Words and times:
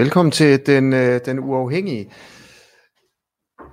Velkommen 0.00 0.32
til 0.32 0.66
den, 0.66 0.92
øh, 0.92 1.20
den 1.24 1.38
uafhængige. 1.38 2.10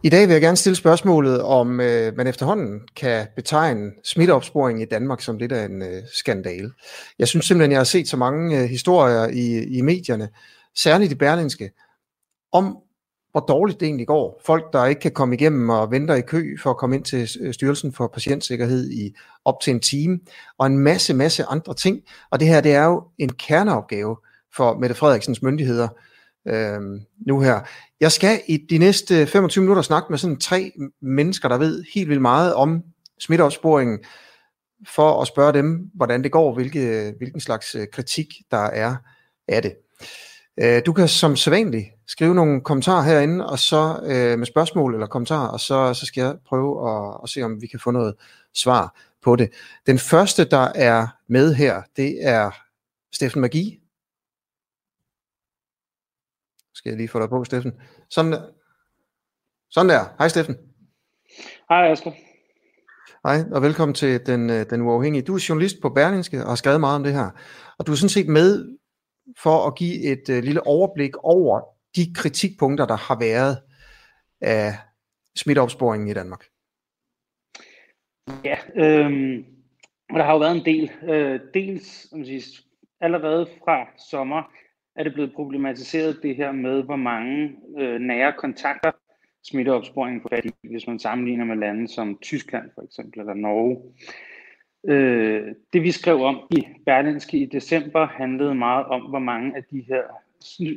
I 0.03 0.09
dag 0.09 0.27
vil 0.27 0.33
jeg 0.33 0.41
gerne 0.41 0.57
stille 0.57 0.75
spørgsmålet, 0.75 1.41
om 1.41 1.79
øh, 1.79 2.17
man 2.17 2.27
efterhånden 2.27 2.81
kan 2.95 3.27
betegne 3.35 3.91
smitteopsporing 4.03 4.81
i 4.81 4.85
Danmark 4.85 5.21
som 5.21 5.37
lidt 5.37 5.51
af 5.51 5.65
en 5.65 5.81
øh, 5.81 6.03
skandale. 6.13 6.71
Jeg 7.19 7.27
synes 7.27 7.45
simpelthen, 7.45 7.71
jeg 7.71 7.79
har 7.79 7.83
set 7.83 8.07
så 8.07 8.17
mange 8.17 8.61
øh, 8.61 8.69
historier 8.69 9.27
i, 9.27 9.63
i 9.77 9.81
medierne, 9.81 10.29
særligt 10.75 11.11
i 11.11 11.15
Berlinske, 11.15 11.71
om 12.51 12.77
hvor 13.31 13.41
dårligt 13.41 13.79
det 13.79 13.85
egentlig 13.85 14.07
går. 14.07 14.41
Folk, 14.45 14.73
der 14.73 14.85
ikke 14.85 15.01
kan 15.01 15.11
komme 15.11 15.35
igennem 15.35 15.69
og 15.69 15.91
venter 15.91 16.15
i 16.15 16.21
kø 16.21 16.57
for 16.63 16.69
at 16.69 16.77
komme 16.77 16.95
ind 16.95 17.03
til 17.03 17.29
øh, 17.41 17.53
Styrelsen 17.53 17.93
for 17.93 18.07
Patientsikkerhed 18.13 18.91
i 18.91 19.15
op 19.45 19.55
til 19.61 19.71
en 19.71 19.79
time, 19.79 20.19
og 20.57 20.67
en 20.67 20.77
masse, 20.77 21.13
masse 21.13 21.43
andre 21.43 21.73
ting. 21.73 22.01
Og 22.31 22.39
det 22.39 22.47
her, 22.47 22.61
det 22.61 22.73
er 22.73 22.85
jo 22.85 23.03
en 23.17 23.29
kerneopgave 23.33 24.17
for 24.55 24.77
Mette 24.79 24.95
Frederiksens 24.95 25.41
myndigheder 25.41 25.87
øh, 26.47 27.01
nu 27.27 27.39
her. 27.39 27.59
Jeg 27.99 28.11
skal 28.11 28.41
i 28.47 28.57
de 28.57 28.77
næste 28.77 29.27
25 29.27 29.61
minutter 29.61 29.81
snakke 29.81 30.07
med 30.09 30.17
sådan 30.17 30.39
tre 30.39 30.71
mennesker, 31.01 31.49
der 31.49 31.57
ved 31.57 31.83
helt 31.93 32.09
vildt 32.09 32.21
meget 32.21 32.53
om 32.53 32.83
smitteopsporingen, 33.19 33.99
for 34.87 35.21
at 35.21 35.27
spørge 35.27 35.53
dem, 35.53 35.89
hvordan 35.93 36.23
det 36.23 36.31
går, 36.31 36.53
hvilke, 36.53 37.13
hvilken 37.17 37.41
slags 37.41 37.75
øh, 37.75 37.87
kritik 37.93 38.27
der 38.51 38.63
er 38.63 38.95
af 39.47 39.61
det. 39.61 39.73
Øh, 40.61 40.81
du 40.85 40.93
kan 40.93 41.07
som 41.07 41.35
sædvanligt 41.35 41.87
skrive 42.07 42.35
nogle 42.35 42.61
kommentarer 42.61 43.03
herinde, 43.03 43.47
og 43.47 43.59
så 43.59 43.99
øh, 44.03 44.39
med 44.39 44.45
spørgsmål 44.45 44.93
eller 44.93 45.07
kommentarer, 45.07 45.47
og 45.47 45.59
så, 45.59 45.93
så 45.93 46.05
skal 46.05 46.21
jeg 46.21 46.35
prøve 46.47 46.89
at, 46.89 47.19
at 47.23 47.29
se, 47.29 47.41
om 47.41 47.61
vi 47.61 47.67
kan 47.67 47.79
få 47.79 47.91
noget 47.91 48.15
svar 48.55 48.95
på 49.23 49.35
det. 49.35 49.49
Den 49.87 49.99
første, 49.99 50.43
der 50.45 50.71
er 50.75 51.07
med 51.29 51.53
her, 51.53 51.81
det 51.95 52.17
er 52.21 52.51
Steffen 53.13 53.41
Magi. 53.41 53.79
Skal 56.77 56.89
jeg 56.89 56.97
lige 56.97 57.07
få 57.07 57.19
dig 57.19 57.29
på, 57.29 57.43
Steffen. 57.43 57.73
Sådan 58.09 58.31
der. 58.31 58.41
Sådan 59.69 59.89
der. 59.89 60.15
Hej, 60.17 60.27
Steffen. 60.27 60.55
Hej, 61.69 61.91
Asger. 61.91 62.11
Hej, 63.25 63.43
og 63.51 63.61
velkommen 63.61 63.95
til 63.95 64.25
den, 64.25 64.49
øh, 64.49 64.65
den 64.69 64.81
uafhængige. 64.81 65.21
Du 65.21 65.35
er 65.35 65.45
journalist 65.49 65.75
på 65.81 65.89
Berlingske 65.89 66.41
og 66.41 66.47
har 66.47 66.55
skrevet 66.55 66.79
meget 66.79 66.95
om 66.95 67.03
det 67.03 67.13
her. 67.13 67.29
Og 67.77 67.87
du 67.87 67.91
er 67.91 67.95
sådan 67.95 68.09
set 68.09 68.27
med 68.27 68.77
for 69.37 69.67
at 69.67 69.75
give 69.75 70.03
et 70.11 70.29
uh, 70.29 70.43
lille 70.43 70.67
overblik 70.67 71.17
over 71.17 71.61
de 71.95 72.13
kritikpunkter, 72.15 72.85
der 72.85 72.97
har 72.97 73.19
været 73.19 73.57
af 74.41 74.73
smitteopsporingen 75.35 76.07
i 76.07 76.13
Danmark. 76.13 76.43
Ja, 78.43 78.57
øhm, 78.75 79.45
og 80.09 80.19
der 80.19 80.25
har 80.25 80.31
jo 80.31 80.39
været 80.39 80.55
en 80.55 80.65
del. 80.65 80.91
Øh, 81.09 81.39
dels 81.53 82.07
man 82.11 82.25
siger, 82.25 82.61
allerede 83.01 83.47
fra 83.63 83.85
sommer 84.09 84.43
er 84.97 85.03
det 85.03 85.13
blevet 85.13 85.33
problematiseret 85.33 86.19
det 86.23 86.35
her 86.35 86.51
med, 86.51 86.83
hvor 86.83 86.95
mange 86.95 87.55
øh, 87.77 87.99
nære 87.99 88.33
kontakter 88.37 88.91
smitteopsporingen 89.43 90.21
får 90.21 90.29
fat 90.29 90.45
i, 90.45 90.51
hvis 90.63 90.87
man 90.87 90.99
sammenligner 90.99 91.45
med 91.45 91.55
lande 91.55 91.87
som 91.87 92.17
Tyskland 92.21 92.69
for 92.75 92.81
eksempel, 92.81 93.19
eller 93.19 93.33
Norge. 93.33 93.81
Øh, 94.87 95.55
det 95.73 95.83
vi 95.83 95.91
skrev 95.91 96.21
om 96.21 96.47
i 96.51 96.67
Berlinske 96.85 97.37
i 97.37 97.45
december 97.45 98.07
handlede 98.07 98.55
meget 98.55 98.85
om, 98.85 99.01
hvor 99.01 99.19
mange 99.19 99.55
af 99.55 99.63
de 99.71 99.85
her 99.87 100.03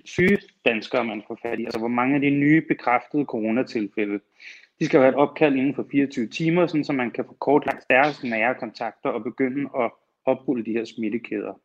syge 0.05 0.39
danskere 0.65 1.05
man 1.05 1.23
får 1.27 1.39
fat 1.43 1.61
i, 1.61 1.65
altså 1.65 1.79
hvor 1.79 1.89
mange 1.89 2.15
af 2.15 2.21
de 2.21 2.31
nye 2.31 2.63
bekræftede 2.69 3.25
coronatilfælde. 3.25 4.21
De 4.81 4.87
skal 4.87 5.01
have 5.01 5.09
et 5.09 5.15
opkald 5.15 5.57
inden 5.57 5.75
for 5.75 5.87
24 5.91 6.27
timer, 6.27 6.67
sådan, 6.67 6.85
så 6.85 6.93
man 6.93 7.11
kan 7.11 7.25
få 7.25 7.37
kortlagt 7.41 7.85
deres 7.91 8.25
nære 8.25 8.55
kontakter 8.55 9.09
og 9.09 9.25
begynde 9.25 9.71
at 9.79 9.91
oprulle 10.25 10.65
de 10.65 10.73
her 10.73 10.85
smittekæder. 10.85 11.61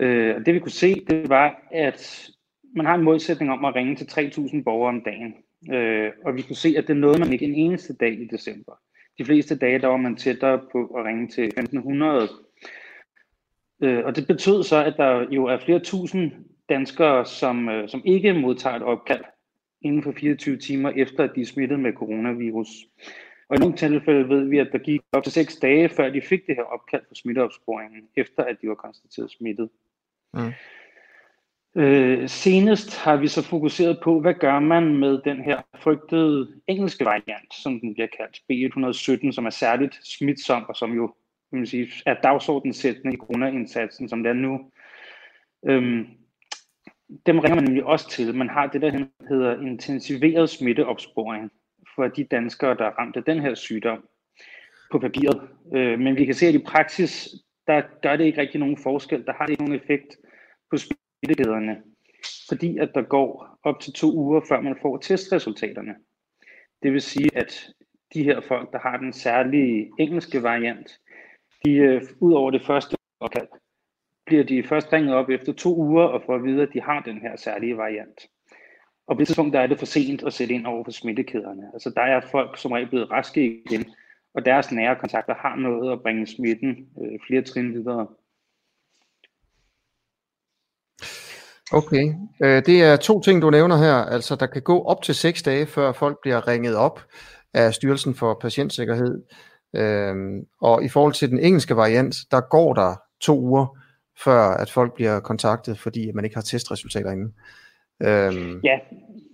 Øh, 0.00 0.36
og 0.36 0.46
det 0.46 0.54
vi 0.54 0.58
kunne 0.58 0.70
se, 0.70 1.04
det 1.10 1.28
var, 1.28 1.62
at 1.70 2.30
man 2.76 2.86
har 2.86 2.94
en 2.94 3.04
målsætning 3.04 3.52
om 3.52 3.64
at 3.64 3.74
ringe 3.74 3.96
til 3.96 4.04
3.000 4.04 4.62
borgere 4.62 4.88
om 4.88 5.02
dagen. 5.04 5.34
Øh, 5.72 6.10
og 6.24 6.36
vi 6.36 6.42
kunne 6.42 6.56
se, 6.56 6.74
at 6.78 6.88
det 6.88 6.96
nåede 6.96 7.18
man 7.18 7.32
ikke 7.32 7.44
en 7.44 7.54
eneste 7.54 7.94
dag 7.94 8.20
i 8.20 8.26
december. 8.26 8.72
De 9.18 9.24
fleste 9.24 9.58
dage, 9.58 9.78
der 9.78 9.86
var 9.86 9.96
man 9.96 10.16
tættere 10.16 10.60
på 10.72 10.84
at 10.84 11.04
ringe 11.04 11.28
til 11.28 11.52
1.500. 11.58 12.44
Øh, 13.82 14.04
og 14.04 14.16
det 14.16 14.26
betød 14.26 14.62
så, 14.62 14.84
at 14.84 14.94
der 14.96 15.26
jo 15.30 15.44
er 15.44 15.58
flere 15.58 15.78
tusind 15.78 16.32
danskere, 16.68 17.26
som, 17.26 17.68
øh, 17.68 17.88
som 17.88 18.02
ikke 18.04 18.34
modtager 18.34 18.76
et 18.76 18.82
opkald 18.82 19.24
inden 19.82 20.02
for 20.02 20.12
24 20.12 20.56
timer 20.56 20.90
efter, 20.90 21.24
at 21.24 21.30
de 21.34 21.40
er 21.40 21.46
smittet 21.46 21.80
med 21.80 21.92
coronavirus. 21.92 22.68
Og 23.48 23.56
i 23.56 23.60
nogle 23.60 23.76
tilfælde 23.76 24.28
ved 24.28 24.48
vi, 24.48 24.58
at 24.58 24.68
der 24.72 24.78
gik 24.78 25.00
op 25.12 25.22
til 25.22 25.32
6 25.32 25.56
dage, 25.56 25.88
før 25.88 26.10
de 26.10 26.22
fik 26.22 26.46
det 26.46 26.56
her 26.56 26.62
opkald 26.62 27.02
for 27.08 27.14
smitteopsporingen, 27.14 28.08
efter 28.16 28.44
at 28.44 28.56
de 28.62 28.68
var 28.68 28.74
konstateret 28.74 29.30
smittet. 29.30 29.68
Mm. 30.34 30.52
Øh, 31.76 32.28
senest 32.28 32.96
har 32.96 33.16
vi 33.16 33.28
så 33.28 33.42
fokuseret 33.42 33.98
på, 34.02 34.20
hvad 34.20 34.34
gør 34.34 34.58
man 34.58 34.98
med 34.98 35.18
den 35.24 35.40
her 35.40 35.62
frygtede 35.74 36.60
engelske 36.66 37.04
variant, 37.04 37.54
som 37.62 37.80
den 37.80 37.94
bliver 37.94 38.08
kaldt, 38.16 38.36
B117, 38.36 39.32
som 39.32 39.46
er 39.46 39.50
særligt 39.50 40.00
smitsom, 40.02 40.64
og 40.68 40.76
som 40.76 40.92
jo 40.92 41.06
kan 41.50 41.58
man 41.58 41.66
sige, 41.66 41.88
er 42.06 42.14
dagsordensættende 42.14 43.14
i 43.14 43.18
coronaindsatsen, 43.18 44.08
som 44.08 44.22
det 44.22 44.30
er 44.30 44.34
nu. 44.34 44.70
Øhm, 45.66 46.06
dem 47.26 47.38
ringer 47.38 47.54
man 47.54 47.64
nemlig 47.64 47.84
også 47.84 48.10
til. 48.10 48.34
Man 48.34 48.48
har 48.48 48.66
det, 48.66 48.82
der 48.82 49.06
hedder 49.28 49.60
intensiveret 49.60 50.50
smitteopsporing 50.50 51.50
for 51.94 52.08
de 52.08 52.24
danskere, 52.24 52.76
der 52.76 52.84
er 52.84 52.98
ramt 52.98 53.16
af 53.16 53.24
den 53.24 53.40
her 53.40 53.54
sygdom 53.54 54.08
på 54.90 54.98
papiret. 54.98 55.48
Øh, 55.74 55.98
men 55.98 56.16
vi 56.16 56.24
kan 56.24 56.34
se, 56.34 56.46
at 56.46 56.54
i 56.54 56.64
praksis, 56.66 57.28
der 57.66 57.82
gør 58.02 58.16
det 58.16 58.24
ikke 58.24 58.40
rigtig 58.40 58.60
nogen 58.60 58.78
forskel. 58.78 59.26
Der 59.26 59.32
har 59.32 59.46
det 59.46 59.52
ikke 59.52 59.64
nogen 59.64 59.80
effekt 59.80 60.16
på 60.70 60.76
smittekæderne, 60.76 61.82
fordi 62.48 62.78
at 62.78 62.90
der 62.94 63.02
går 63.02 63.58
op 63.62 63.80
til 63.80 63.92
to 63.92 64.12
uger, 64.12 64.40
før 64.48 64.60
man 64.60 64.76
får 64.82 64.96
testresultaterne. 64.96 65.94
Det 66.82 66.92
vil 66.92 67.02
sige, 67.02 67.36
at 67.36 67.70
de 68.14 68.24
her 68.24 68.40
folk, 68.40 68.72
der 68.72 68.78
har 68.78 68.96
den 68.96 69.12
særlige 69.12 69.90
engelske 69.98 70.42
variant, 70.42 71.00
de 71.64 71.72
øh, 71.72 72.02
ud 72.20 72.32
over 72.32 72.50
det 72.50 72.62
første 72.62 72.96
opkald, 73.20 73.48
bliver 74.26 74.44
de 74.44 74.62
først 74.62 74.92
ringet 74.92 75.14
op 75.14 75.30
efter 75.30 75.52
to 75.52 75.76
uger 75.76 76.04
og 76.04 76.22
får 76.26 76.34
at 76.34 76.44
vide, 76.44 76.62
at 76.62 76.72
de 76.72 76.80
har 76.80 77.00
den 77.00 77.20
her 77.20 77.36
særlige 77.36 77.76
variant. 77.76 78.26
Og 79.06 79.16
på 79.16 79.18
det 79.18 79.26
tidspunkt 79.28 79.52
der 79.52 79.60
er 79.60 79.66
det 79.66 79.78
for 79.78 79.86
sent 79.86 80.22
at 80.22 80.32
sætte 80.32 80.54
ind 80.54 80.66
over 80.66 80.84
for 80.84 80.90
smittekæderne. 80.92 81.62
Altså 81.72 81.90
der 81.90 82.02
er 82.02 82.20
folk 82.30 82.58
som 82.58 82.72
er 82.72 82.88
blevet 82.90 83.10
raske 83.10 83.62
igen, 83.66 83.84
og 84.34 84.44
deres 84.44 84.72
nære 84.72 84.96
kontakter 85.00 85.34
har 85.34 85.56
noget 85.56 85.92
at 85.92 86.02
bringe 86.02 86.26
smitten 86.26 86.70
øh, 87.02 87.18
flere 87.26 87.42
trin 87.42 87.74
videre. 87.74 88.06
Okay, 91.72 92.14
øh, 92.42 92.62
det 92.66 92.82
er 92.82 92.96
to 92.96 93.20
ting, 93.20 93.42
du 93.42 93.50
nævner 93.50 93.76
her. 93.76 93.94
Altså, 93.94 94.36
der 94.36 94.46
kan 94.46 94.62
gå 94.62 94.82
op 94.82 95.02
til 95.02 95.14
seks 95.14 95.42
dage, 95.42 95.66
før 95.66 95.92
folk 95.92 96.18
bliver 96.22 96.48
ringet 96.48 96.76
op 96.76 97.00
af 97.54 97.74
Styrelsen 97.74 98.14
for 98.14 98.38
Patientsikkerhed. 98.40 99.22
Øh, 99.76 100.14
og 100.60 100.84
i 100.84 100.88
forhold 100.88 101.12
til 101.12 101.30
den 101.30 101.38
engelske 101.38 101.76
variant, 101.76 102.16
der 102.30 102.40
går 102.40 102.74
der 102.74 102.94
to 103.20 103.40
uger, 103.40 103.78
før 104.24 104.40
at 104.40 104.70
folk 104.70 104.94
bliver 104.94 105.20
kontaktet, 105.20 105.78
fordi 105.78 106.12
man 106.12 106.24
ikke 106.24 106.36
har 106.36 106.42
testresultater 106.42 107.10
inde. 107.10 107.32
Øhm. 108.02 108.60
Ja, 108.64 108.78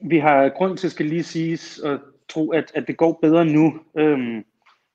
vi 0.04 0.18
har 0.18 0.48
grund 0.48 0.76
til, 0.76 0.90
skal 0.90 1.06
lige 1.06 1.22
sige, 1.22 1.58
at 1.84 2.00
tro, 2.28 2.50
at, 2.50 2.72
at 2.74 2.86
det 2.86 2.96
går 2.96 3.18
bedre 3.22 3.44
nu, 3.44 3.80
øhm, 3.98 4.44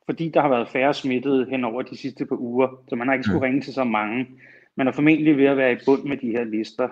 fordi 0.06 0.30
der 0.30 0.42
har 0.42 0.50
været 0.50 0.70
færre 0.70 0.94
smittede 0.94 1.46
hen 1.50 1.64
over 1.64 1.82
de 1.82 1.98
sidste 1.98 2.26
par 2.26 2.42
uger, 2.42 2.84
så 2.90 2.96
man 2.96 3.08
har 3.08 3.14
ikke 3.14 3.24
skulle 3.24 3.46
ringe 3.46 3.62
til 3.62 3.74
så 3.74 3.84
mange. 3.84 4.28
Man 4.78 4.88
er 4.88 4.92
formentlig 4.92 5.38
ved 5.38 5.46
at 5.46 5.58
være 5.58 5.74
i 5.74 5.78
bund 5.86 6.04
med 6.04 6.18
de 6.18 6.32
her 6.32 6.44
lister. 6.44 6.90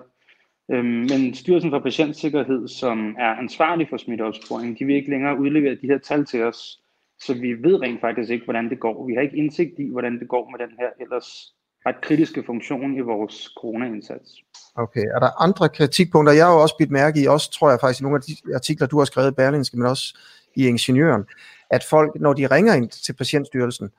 Øhm, 0.71 0.85
men 0.85 1.33
Styrelsen 1.33 1.71
for 1.71 1.79
Patientsikkerhed, 1.79 2.67
som 2.67 3.15
er 3.19 3.35
ansvarlig 3.35 3.89
for 3.89 3.97
smitteopsporing, 3.97 4.79
de 4.79 4.85
vil 4.85 4.95
ikke 4.95 5.09
længere 5.09 5.39
udlevere 5.39 5.75
de 5.75 5.87
her 5.87 5.97
tal 5.97 6.25
til 6.25 6.43
os, 6.43 6.79
så 7.19 7.33
vi 7.33 7.53
ved 7.53 7.81
rent 7.81 8.01
faktisk 8.01 8.31
ikke, 8.31 8.45
hvordan 8.45 8.69
det 8.69 8.79
går. 8.79 9.07
Vi 9.07 9.13
har 9.13 9.21
ikke 9.21 9.37
indsigt 9.37 9.79
i, 9.79 9.89
hvordan 9.91 10.19
det 10.19 10.27
går 10.27 10.49
med 10.49 10.67
den 10.67 10.75
her 10.79 10.89
ellers 10.99 11.53
ret 11.85 12.01
kritiske 12.01 12.43
funktion 12.45 12.97
i 12.97 12.99
vores 12.99 13.53
corona-indsats. 13.57 14.43
Okay, 14.75 15.03
er 15.15 15.19
der 15.19 15.41
andre 15.41 15.69
kritikpunkter? 15.69 16.33
Jeg 16.33 16.45
har 16.45 16.53
jo 16.53 16.61
også 16.61 16.75
bidt 16.77 16.91
mærke 16.91 17.21
i, 17.21 17.27
også 17.27 17.51
tror 17.51 17.69
jeg 17.69 17.79
faktisk 17.79 18.01
i 18.01 18.03
nogle 18.03 18.17
af 18.17 18.21
de 18.21 18.55
artikler, 18.55 18.87
du 18.87 18.97
har 18.97 19.05
skrevet 19.05 19.31
i 19.31 19.35
Berlinske, 19.35 19.77
men 19.77 19.87
også 19.87 20.17
i 20.55 20.67
Ingeniøren, 20.67 21.23
at 21.69 21.83
folk, 21.89 22.15
når 22.15 22.33
de 22.33 22.47
ringer 22.47 22.73
ind 22.73 22.89
til 22.89 23.13
Patientstyrelsen, 23.13 23.91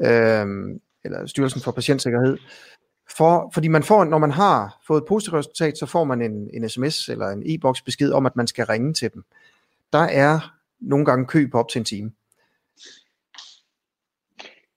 øh, 0.00 0.46
eller 1.04 1.26
Styrelsen 1.26 1.60
for 1.60 1.72
Patientsikkerhed, 1.72 2.38
for, 3.16 3.50
fordi 3.54 3.68
man 3.68 3.82
får, 3.82 4.04
når 4.04 4.18
man 4.18 4.30
har 4.30 4.80
fået 4.86 5.00
et 5.00 5.08
positivt 5.08 5.34
resultat, 5.34 5.78
så 5.78 5.86
får 5.86 6.04
man 6.04 6.22
en, 6.22 6.50
en 6.52 6.68
sms 6.68 7.08
eller 7.08 7.28
en 7.28 7.42
e-boks 7.46 7.82
besked 7.82 8.12
om, 8.12 8.26
at 8.26 8.36
man 8.36 8.46
skal 8.46 8.66
ringe 8.66 8.94
til 8.94 9.12
dem. 9.14 9.24
Der 9.92 9.98
er 10.02 10.54
nogle 10.80 11.04
gange 11.04 11.26
kø 11.26 11.46
på 11.50 11.58
op 11.58 11.68
til 11.68 11.78
en 11.78 11.84
time. 11.84 12.12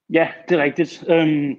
Ja, 0.09 0.27
det 0.49 0.59
er 0.59 0.63
rigtigt. 0.63 1.03
Øhm, 1.09 1.55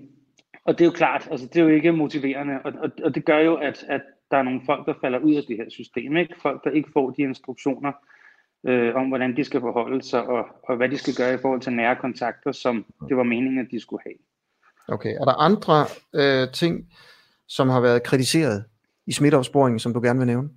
og 0.69 0.79
det 0.79 0.81
er 0.81 0.89
jo 0.89 0.93
klart, 0.93 1.29
altså 1.31 1.47
det 1.47 1.57
er 1.57 1.63
jo 1.63 1.69
ikke 1.69 1.93
motiverende, 1.93 2.55
og, 2.65 2.73
og, 2.83 2.91
og 3.05 3.15
det 3.15 3.25
gør 3.25 3.39
jo, 3.39 3.55
at, 3.55 3.85
at 3.89 4.03
der 4.31 4.37
er 4.37 4.43
nogle 4.43 4.61
folk, 4.67 4.87
der 4.87 4.95
falder 5.01 5.19
ud 5.19 5.35
af 5.35 5.43
det 5.49 5.57
her 5.57 5.71
system. 5.71 6.17
Ikke? 6.17 6.35
Folk, 6.43 6.65
der 6.65 6.71
ikke 6.71 6.89
får 6.93 7.11
de 7.11 7.23
instruktioner 7.23 7.93
øh, 8.67 8.95
om, 8.95 9.09
hvordan 9.09 9.37
de 9.37 9.45
skal 9.45 9.61
forholde 9.61 10.03
sig, 10.03 10.27
og, 10.27 10.47
og 10.69 10.77
hvad 10.77 10.89
de 10.89 10.99
skal 10.99 11.15
gøre 11.15 11.35
i 11.35 11.39
forhold 11.43 11.61
til 11.61 11.73
nære 11.73 11.97
kontakter, 11.97 12.53
som 12.53 12.87
det 13.09 13.17
var 13.17 13.23
meningen, 13.23 13.59
at 13.59 13.67
de 13.71 13.81
skulle 13.81 14.03
have. 14.07 14.17
Okay, 14.89 15.15
er 15.21 15.25
der 15.25 15.41
andre 15.41 15.87
øh, 16.15 16.53
ting, 16.53 16.93
som 17.47 17.69
har 17.69 17.81
været 17.81 18.03
kritiseret 18.03 18.65
i 19.07 19.13
smitteopsporingen, 19.13 19.79
som 19.79 19.95
du 19.95 20.01
gerne 20.01 20.19
vil 20.19 20.27
nævne? 20.27 20.49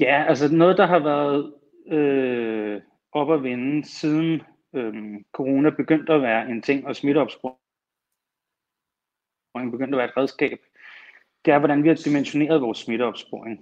Ja, 0.00 0.24
altså 0.28 0.54
noget, 0.54 0.78
der 0.78 0.86
har 0.86 0.98
været 0.98 1.52
øh, 1.92 2.80
op 3.12 3.32
at 3.32 3.42
vende 3.42 3.88
siden 3.88 4.42
øh, 4.74 4.94
corona 5.32 5.70
begyndte 5.70 6.12
at 6.12 6.22
være 6.22 6.50
en 6.50 6.62
ting, 6.62 6.86
og 6.86 6.96
smitteopsporing 6.96 7.59
begyndte 9.54 9.96
at 9.96 9.98
være 9.98 10.08
et 10.08 10.16
redskab, 10.16 10.58
det 11.44 11.54
er, 11.54 11.58
hvordan 11.58 11.82
vi 11.82 11.88
har 11.88 11.94
dimensioneret 11.94 12.62
vores 12.62 12.78
smitteopsporing. 12.78 13.60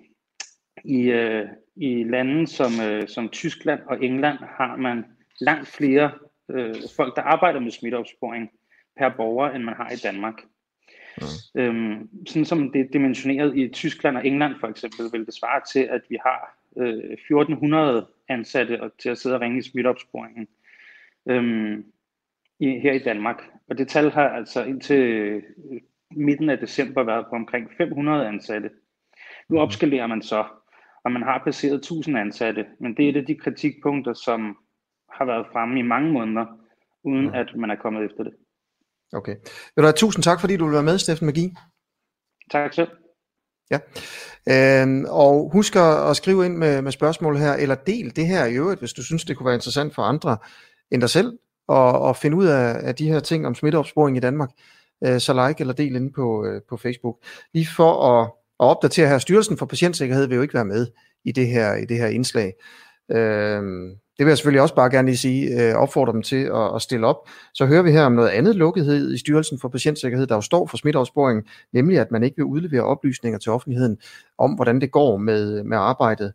I, 0.84 1.00
øh, 1.02 1.48
i 1.76 2.04
lande 2.04 2.46
som, 2.46 2.72
øh, 2.88 3.08
som 3.08 3.28
Tyskland 3.28 3.80
og 3.86 4.04
England 4.04 4.38
har 4.38 4.76
man 4.76 5.04
langt 5.40 5.68
flere 5.68 6.10
øh, 6.50 6.74
folk, 6.96 7.16
der 7.16 7.22
arbejder 7.22 7.60
med 7.60 7.70
smitteopsporing 7.70 8.50
per 8.96 9.08
borger, 9.08 9.50
end 9.50 9.62
man 9.62 9.74
har 9.74 9.90
i 9.90 9.96
Danmark. 9.96 10.34
Mm. 11.16 11.60
Øhm, 11.60 12.08
sådan 12.26 12.44
som 12.44 12.72
det 12.72 12.80
er 12.80 12.88
dimensioneret 12.92 13.56
i 13.56 13.68
Tyskland 13.68 14.16
og 14.16 14.26
England 14.26 14.54
for 14.60 14.66
eksempel, 14.66 15.12
vil 15.12 15.26
det 15.26 15.34
svare 15.34 15.60
til, 15.72 15.80
at 15.80 16.00
vi 16.08 16.16
har 16.26 16.58
øh, 16.76 17.12
1400 17.12 18.06
ansatte 18.28 18.80
til 18.98 19.08
at 19.08 19.18
sidde 19.18 19.34
og 19.34 19.40
ringe 19.40 19.58
i 19.58 19.62
smitteopsporingen 19.62 20.48
øhm, 21.26 21.84
i, 22.60 22.78
her 22.78 22.92
i 22.92 22.98
Danmark. 22.98 23.36
Og 23.70 23.78
det 23.78 23.88
tal 23.88 24.10
har 24.10 24.28
altså 24.28 24.64
indtil 24.64 25.00
øh, 25.00 25.42
midten 26.16 26.50
af 26.50 26.58
december 26.58 27.04
været 27.04 27.26
på 27.30 27.34
omkring 27.34 27.70
500 27.78 28.28
ansatte. 28.28 28.70
Nu 29.48 29.56
mm. 29.56 29.62
opskalerer 29.62 30.06
man 30.06 30.22
så, 30.22 30.44
og 31.04 31.12
man 31.12 31.22
har 31.22 31.42
passeret 31.44 31.74
1000 31.74 32.18
ansatte, 32.18 32.66
men 32.80 32.96
det 32.96 33.04
er 33.04 33.08
et 33.08 33.16
af 33.16 33.26
de 33.26 33.36
kritikpunkter, 33.36 34.12
som 34.12 34.56
har 35.12 35.24
været 35.24 35.46
fremme 35.52 35.78
i 35.78 35.82
mange 35.82 36.12
måneder, 36.12 36.46
uden 37.04 37.26
mm. 37.26 37.34
at 37.34 37.56
man 37.56 37.70
er 37.70 37.76
kommet 37.76 38.04
efter 38.04 38.24
det. 38.24 38.32
Okay. 39.12 39.36
Vil 39.76 39.84
du 39.84 39.92
tusind 39.92 40.22
tak, 40.22 40.40
fordi 40.40 40.56
du 40.56 40.64
vil 40.64 40.74
være 40.74 40.82
med, 40.82 40.98
Steffen 40.98 41.26
Magi. 41.26 41.54
Tak 42.50 42.74
selv. 42.74 42.88
Ja, 43.70 43.78
øhm, 44.82 45.04
og 45.08 45.50
husk 45.52 45.76
at 45.76 46.16
skrive 46.16 46.46
ind 46.46 46.56
med, 46.56 46.82
med 46.82 46.92
spørgsmål 46.92 47.36
her, 47.36 47.52
eller 47.52 47.74
del 47.74 48.16
det 48.16 48.26
her 48.26 48.44
i 48.44 48.54
øvrigt, 48.54 48.80
hvis 48.80 48.92
du 48.92 49.04
synes, 49.04 49.24
det 49.24 49.36
kunne 49.36 49.46
være 49.46 49.54
interessant 49.54 49.94
for 49.94 50.02
andre 50.02 50.36
end 50.90 51.00
dig 51.00 51.10
selv, 51.10 51.38
og, 51.68 52.00
og 52.00 52.16
finde 52.16 52.36
ud 52.36 52.46
af, 52.46 52.80
af 52.82 52.94
de 52.94 53.08
her 53.08 53.20
ting 53.20 53.46
om 53.46 53.54
smitteopsporing 53.54 54.16
i 54.16 54.20
Danmark, 54.20 54.50
øh, 55.06 55.20
så 55.20 55.48
like 55.48 55.60
eller 55.60 55.74
del 55.74 55.96
inde 55.96 56.12
på, 56.12 56.44
øh, 56.46 56.62
på 56.68 56.76
Facebook. 56.76 57.16
Lige 57.54 57.68
for 57.76 58.20
at, 58.20 58.26
at 58.60 58.66
opdatere 58.66 59.08
her, 59.08 59.18
Styrelsen 59.18 59.58
for 59.58 59.66
Patientsikkerhed 59.66 60.26
vil 60.26 60.36
jo 60.36 60.42
ikke 60.42 60.54
være 60.54 60.64
med 60.64 60.86
i 61.24 61.32
det 61.32 61.46
her, 61.46 61.74
i 61.74 61.84
det 61.84 61.96
her 61.96 62.06
indslag. 62.06 62.52
Øh, 63.10 63.62
det 64.18 64.26
vil 64.26 64.30
jeg 64.30 64.38
selvfølgelig 64.38 64.62
også 64.62 64.74
bare 64.74 64.90
gerne 64.90 65.08
lige 65.08 65.16
sige, 65.16 65.62
øh, 65.62 65.74
opfordre 65.74 66.12
dem 66.12 66.22
til 66.22 66.44
at, 66.44 66.74
at 66.74 66.82
stille 66.82 67.06
op. 67.06 67.28
Så 67.54 67.66
hører 67.66 67.82
vi 67.82 67.92
her 67.92 68.04
om 68.04 68.12
noget 68.12 68.28
andet 68.28 68.56
lukkethed 68.56 69.14
i 69.14 69.18
Styrelsen 69.18 69.58
for 69.58 69.68
Patientsikkerhed, 69.68 70.26
der 70.26 70.34
jo 70.34 70.40
står 70.40 70.66
for 70.66 70.76
smitteopsporing, 70.76 71.46
nemlig 71.72 71.98
at 71.98 72.10
man 72.10 72.22
ikke 72.22 72.36
vil 72.36 72.44
udlevere 72.44 72.82
oplysninger 72.82 73.38
til 73.38 73.52
offentligheden 73.52 73.98
om, 74.38 74.52
hvordan 74.52 74.80
det 74.80 74.90
går 74.90 75.16
med, 75.16 75.62
med 75.62 75.78
arbejdet. 75.78 76.32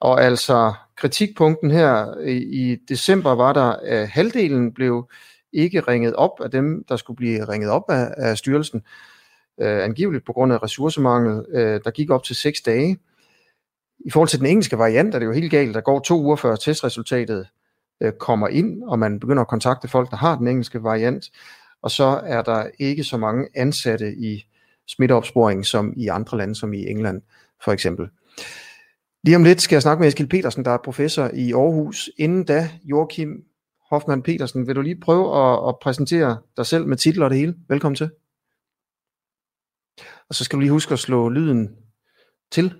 Og 0.00 0.24
altså 0.24 0.72
kritikpunkten 0.96 1.70
her 1.70 2.20
i, 2.20 2.36
i 2.36 2.76
december 2.88 3.34
var 3.34 3.52
der, 3.52 3.72
at 3.82 4.08
halvdelen 4.08 4.72
blev 4.72 5.08
ikke 5.52 5.80
ringet 5.80 6.14
op 6.14 6.40
af 6.40 6.50
dem, 6.50 6.84
der 6.88 6.96
skulle 6.96 7.16
blive 7.16 7.44
ringet 7.44 7.70
op 7.70 7.84
af, 7.88 8.14
af 8.16 8.38
styrelsen, 8.38 8.82
øh, 9.60 9.84
angiveligt 9.84 10.24
på 10.24 10.32
grund 10.32 10.52
af 10.52 10.62
ressourcemangel, 10.62 11.44
øh, 11.48 11.80
der 11.84 11.90
gik 11.90 12.10
op 12.10 12.24
til 12.24 12.36
seks 12.36 12.60
dage. 12.60 12.98
I 14.04 14.10
forhold 14.10 14.28
til 14.28 14.38
den 14.38 14.46
engelske 14.46 14.78
variant 14.78 15.14
er 15.14 15.18
det 15.18 15.26
jo 15.26 15.32
helt 15.32 15.50
galt. 15.50 15.74
Der 15.74 15.80
går 15.80 16.00
to 16.00 16.20
uger 16.20 16.36
før 16.36 16.56
testresultatet 16.56 17.48
øh, 18.00 18.12
kommer 18.12 18.48
ind, 18.48 18.82
og 18.82 18.98
man 18.98 19.20
begynder 19.20 19.40
at 19.40 19.48
kontakte 19.48 19.88
folk, 19.88 20.10
der 20.10 20.16
har 20.16 20.38
den 20.38 20.48
engelske 20.48 20.82
variant. 20.82 21.30
Og 21.82 21.90
så 21.90 22.20
er 22.24 22.42
der 22.42 22.66
ikke 22.78 23.04
så 23.04 23.16
mange 23.16 23.48
ansatte 23.54 24.14
i 24.14 24.46
smitteopsporing 24.88 25.66
som 25.66 25.92
i 25.96 26.06
andre 26.06 26.38
lande, 26.38 26.54
som 26.54 26.72
i 26.72 26.90
England 26.90 27.22
for 27.64 27.72
eksempel. 27.72 28.08
Lige 29.26 29.36
om 29.36 29.44
lidt 29.44 29.60
skal 29.60 29.76
jeg 29.76 29.82
snakke 29.82 30.00
med 30.00 30.08
Eskild 30.08 30.28
Petersen, 30.28 30.64
der 30.64 30.70
er 30.70 30.78
professor 30.84 31.30
i 31.34 31.52
Aarhus. 31.52 32.10
Inden 32.16 32.44
da, 32.44 32.68
Joachim 32.84 33.44
Hoffmann 33.90 34.22
Petersen, 34.22 34.66
vil 34.66 34.76
du 34.76 34.80
lige 34.80 35.00
prøve 35.00 35.36
at, 35.36 35.68
at 35.68 35.78
præsentere 35.82 36.38
dig 36.56 36.66
selv 36.66 36.86
med 36.86 36.96
titel 36.96 37.22
og 37.22 37.30
det 37.30 37.38
hele? 37.38 37.56
Velkommen 37.68 37.96
til. 37.96 38.10
Og 40.28 40.34
så 40.34 40.44
skal 40.44 40.56
du 40.56 40.60
lige 40.60 40.70
huske 40.70 40.92
at 40.92 40.98
slå 40.98 41.28
lyden 41.28 41.76
til. 42.50 42.74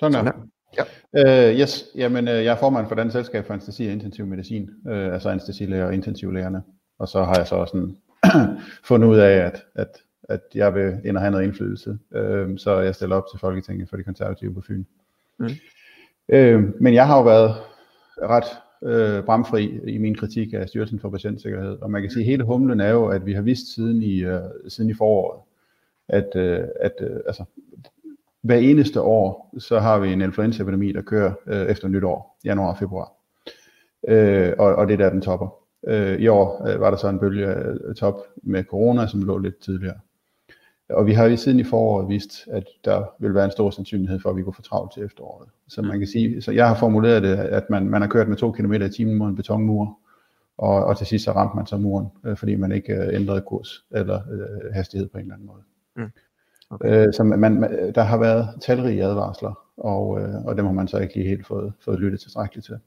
Sådan, 0.00 0.12
Sådan 0.12 0.32
Ja. 0.78 1.52
Uh, 1.52 1.60
yes, 1.60 1.84
jamen 1.94 2.28
uh, 2.28 2.34
jeg 2.34 2.52
er 2.52 2.58
formand 2.58 2.88
for 2.88 2.94
den 2.94 3.10
selskab 3.10 3.46
for 3.46 3.52
anestesi 3.52 3.86
og 3.86 3.92
intensiv 3.92 4.26
medicin, 4.26 4.70
uh, 4.86 5.14
altså 5.14 5.28
anestesilæger 5.28 5.86
og 5.86 5.94
intensivlægerne. 5.94 6.62
Og 6.98 7.08
så 7.08 7.24
har 7.24 7.34
jeg 7.34 7.46
så 7.46 7.54
også 7.54 7.92
fundet 8.88 9.08
ud 9.08 9.18
af, 9.18 9.32
at, 9.32 9.64
at, 9.74 9.88
at 10.28 10.40
jeg 10.54 10.74
vil 10.74 11.00
ind 11.04 11.16
og 11.16 11.22
have 11.22 11.30
noget 11.30 11.44
indflydelse. 11.44 11.90
Uh, 11.90 12.56
så 12.56 12.80
jeg 12.80 12.94
stiller 12.94 13.16
op 13.16 13.24
til 13.32 13.40
Folketinget 13.40 13.88
for 13.88 13.96
de 13.96 14.02
konservative 14.02 14.54
på 14.54 14.60
Fyn. 14.60 14.84
Mm. 15.38 15.46
Uh, 16.28 16.82
men 16.82 16.94
jeg 16.94 17.06
har 17.06 17.16
jo 17.16 17.22
været 17.22 17.54
ret 18.22 18.48
uh, 18.80 19.24
bramfri 19.24 19.80
i 19.86 19.98
min 19.98 20.14
kritik 20.14 20.52
af 20.52 20.68
Styrelsen 20.68 21.00
for 21.00 21.10
Patientsikkerhed. 21.10 21.78
Og 21.80 21.90
man 21.90 22.02
kan 22.02 22.10
sige, 22.10 22.22
at 22.22 22.26
hele 22.26 22.44
humlen 22.44 22.80
er 22.80 22.90
jo, 22.90 23.06
at 23.06 23.26
vi 23.26 23.32
har 23.32 23.42
vidst 23.42 23.74
siden 23.74 24.02
i, 24.02 24.24
uh, 24.26 24.40
siden 24.68 24.90
i 24.90 24.94
foråret, 24.94 25.40
at, 26.08 26.28
uh, 26.34 26.68
at 26.80 26.92
uh, 27.00 27.16
altså, 27.26 27.44
hver 28.42 28.56
eneste 28.56 29.00
år, 29.00 29.54
så 29.58 29.78
har 29.78 29.98
vi 29.98 30.12
en 30.12 30.20
influenzaepidemi, 30.20 30.92
der 30.92 31.02
kører 31.02 31.32
øh, 31.46 31.66
efter 31.66 31.88
nytår, 31.88 32.38
januar 32.44 32.70
og 32.70 32.78
februar. 32.78 33.12
Øh, 34.08 34.52
og, 34.58 34.74
og 34.74 34.86
det 34.86 34.92
er 34.94 34.98
der, 34.98 35.10
den 35.10 35.20
topper. 35.20 35.54
Øh, 35.86 36.20
I 36.20 36.28
år 36.28 36.66
øh, 36.68 36.80
var 36.80 36.90
der 36.90 36.96
så 36.96 37.08
en 37.08 37.18
bølge 37.18 37.46
øh, 37.46 37.94
top 37.94 38.14
med 38.42 38.64
corona, 38.64 39.06
som 39.06 39.22
lå 39.22 39.38
lidt 39.38 39.58
tidligere. 39.58 39.98
Og 40.92 41.06
vi 41.06 41.12
har 41.12 41.26
jo 41.26 41.36
siden 41.36 41.60
i 41.60 41.64
foråret 41.64 42.08
vist, 42.08 42.48
at 42.50 42.64
der 42.84 43.04
vil 43.18 43.34
være 43.34 43.44
en 43.44 43.50
stor 43.50 43.70
sandsynlighed 43.70 44.20
for, 44.20 44.30
at 44.30 44.36
vi 44.36 44.42
går 44.42 44.52
for 44.52 44.62
travlt 44.62 44.92
til 44.92 45.04
efteråret. 45.04 45.48
Så 45.68 45.82
man 45.82 45.98
kan 45.98 46.08
sige, 46.08 46.42
så 46.42 46.52
jeg 46.52 46.68
har 46.68 46.74
formuleret 46.74 47.22
det, 47.22 47.36
at 47.36 47.70
man, 47.70 47.88
man 47.88 48.02
har 48.02 48.08
kørt 48.08 48.28
med 48.28 48.36
2 48.36 48.52
km 48.52 48.72
i 48.72 48.88
timen 48.88 49.14
mod 49.14 49.28
en 49.28 49.36
betonmur, 49.36 49.98
og, 50.58 50.84
og 50.84 50.98
til 50.98 51.06
sidst 51.06 51.24
så 51.24 51.32
ramte 51.32 51.56
man 51.56 51.66
så 51.66 51.76
muren, 51.76 52.06
øh, 52.26 52.36
fordi 52.36 52.54
man 52.54 52.72
ikke 52.72 52.94
øh, 52.94 53.14
ændrede 53.14 53.40
kurs 53.48 53.84
eller 53.90 54.20
øh, 54.32 54.74
hastighed 54.74 55.08
på 55.08 55.18
en 55.18 55.22
eller 55.22 55.34
anden 55.34 55.46
måde. 55.46 55.62
Mm. 55.96 56.12
Okay. 56.70 57.06
Øh, 57.06 57.14
så 57.14 57.24
man, 57.24 57.62
der 57.94 58.02
har 58.02 58.18
været 58.18 58.48
talrige 58.60 59.04
advarsler, 59.04 59.54
og, 59.76 60.20
øh, 60.20 60.44
og 60.44 60.56
dem 60.56 60.66
har 60.66 60.72
man 60.72 60.88
så 60.88 60.98
ikke 60.98 61.14
lige 61.14 61.28
helt 61.28 61.46
fået, 61.46 61.72
fået 61.80 62.00
lyttet 62.00 62.20
tilstrækkeligt 62.20 62.66
til. 62.66 62.78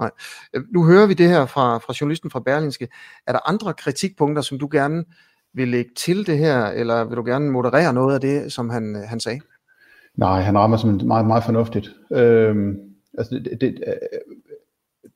Nej. 0.00 0.10
Øh, 0.54 0.62
nu 0.70 0.84
hører 0.84 1.06
vi 1.06 1.14
det 1.14 1.28
her 1.28 1.46
fra, 1.46 1.78
fra 1.78 1.94
journalisten 2.00 2.30
fra 2.30 2.40
Berlingske. 2.40 2.88
Er 3.26 3.32
der 3.32 3.48
andre 3.48 3.74
kritikpunkter, 3.74 4.42
som 4.42 4.58
du 4.58 4.68
gerne 4.72 5.04
vil 5.54 5.68
lægge 5.68 5.90
til 5.96 6.26
det 6.26 6.38
her, 6.38 6.66
eller 6.66 7.04
vil 7.04 7.16
du 7.16 7.24
gerne 7.24 7.50
moderere 7.50 7.92
noget 7.92 8.14
af 8.14 8.20
det, 8.20 8.52
som 8.52 8.70
han, 8.70 9.04
han 9.08 9.20
sagde? 9.20 9.40
Nej, 10.16 10.40
han 10.40 10.58
rammer 10.58 10.76
som 10.76 11.00
meget, 11.04 11.26
meget 11.26 11.44
fornuftigt. 11.44 11.90
Øhm, 12.12 12.78
altså 13.18 13.34
det, 13.34 13.60
det, 13.60 13.84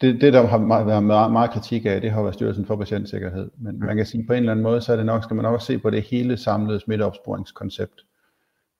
det, 0.00 0.20
det, 0.20 0.32
der 0.32 0.46
har 0.46 0.84
været 0.84 1.04
meget, 1.04 1.32
meget 1.32 1.50
kritik 1.50 1.86
af, 1.86 2.00
det 2.00 2.10
har 2.10 2.22
været 2.22 2.34
Styrelsen 2.34 2.66
for 2.66 2.76
Patientsikkerhed. 2.76 3.50
Men 3.58 3.78
man 3.78 3.96
kan 3.96 4.06
sige, 4.06 4.24
på 4.26 4.32
en 4.32 4.38
eller 4.38 4.52
anden 4.52 4.62
måde, 4.62 4.80
så 4.80 4.92
er 4.92 4.96
det 4.96 5.06
nok, 5.06 5.22
skal 5.22 5.36
man 5.36 5.42
nok 5.42 5.54
også 5.54 5.66
se 5.66 5.78
på 5.78 5.90
det 5.90 6.02
hele 6.02 6.36
samlede 6.36 6.80
smitteopsporingskoncept. 6.80 8.04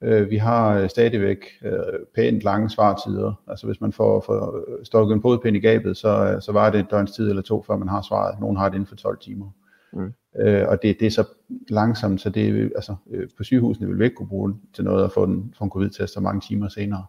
Øh, 0.02 0.30
vi 0.30 0.36
har 0.36 0.78
øh, 0.78 0.88
stadigvæk 0.88 1.38
øh, 1.64 1.72
pænt 2.14 2.42
lange 2.42 2.70
svartider. 2.70 3.32
Altså 3.48 3.66
hvis 3.66 3.80
man 3.80 3.92
får, 3.92 4.20
får 4.26 4.64
stukket 4.84 5.14
en 5.14 5.22
podpind 5.22 5.56
i 5.56 5.60
gabet, 5.60 5.96
så, 5.96 6.38
så 6.40 6.52
var 6.52 6.70
det 6.70 6.80
et 6.80 6.90
døgns 6.90 7.12
tid 7.12 7.28
eller 7.28 7.42
to, 7.42 7.62
før 7.62 7.76
man 7.76 7.88
har 7.88 8.02
svaret. 8.02 8.40
Nogle 8.40 8.58
har 8.58 8.68
det 8.68 8.74
inden 8.74 8.86
for 8.86 8.96
12 8.96 9.18
timer. 9.18 9.50
Mm. 9.92 10.12
Øh, 10.38 10.68
og 10.68 10.82
det, 10.82 10.96
det 11.00 11.06
er 11.06 11.10
så 11.10 11.24
langsomt, 11.68 12.20
så 12.20 12.30
det, 12.30 12.72
altså, 12.74 12.94
øh, 13.10 13.28
på 13.36 13.44
sygehusene 13.44 13.88
vil 13.88 13.98
vi 13.98 14.04
ikke 14.04 14.16
kunne 14.16 14.28
bruge 14.28 14.54
til 14.74 14.84
noget 14.84 15.04
at 15.04 15.12
få 15.12 15.24
en, 15.24 15.54
få 15.58 15.64
en 15.64 15.70
covid-test 15.70 16.14
så 16.14 16.20
mange 16.20 16.40
timer 16.40 16.68
senere. 16.68 17.04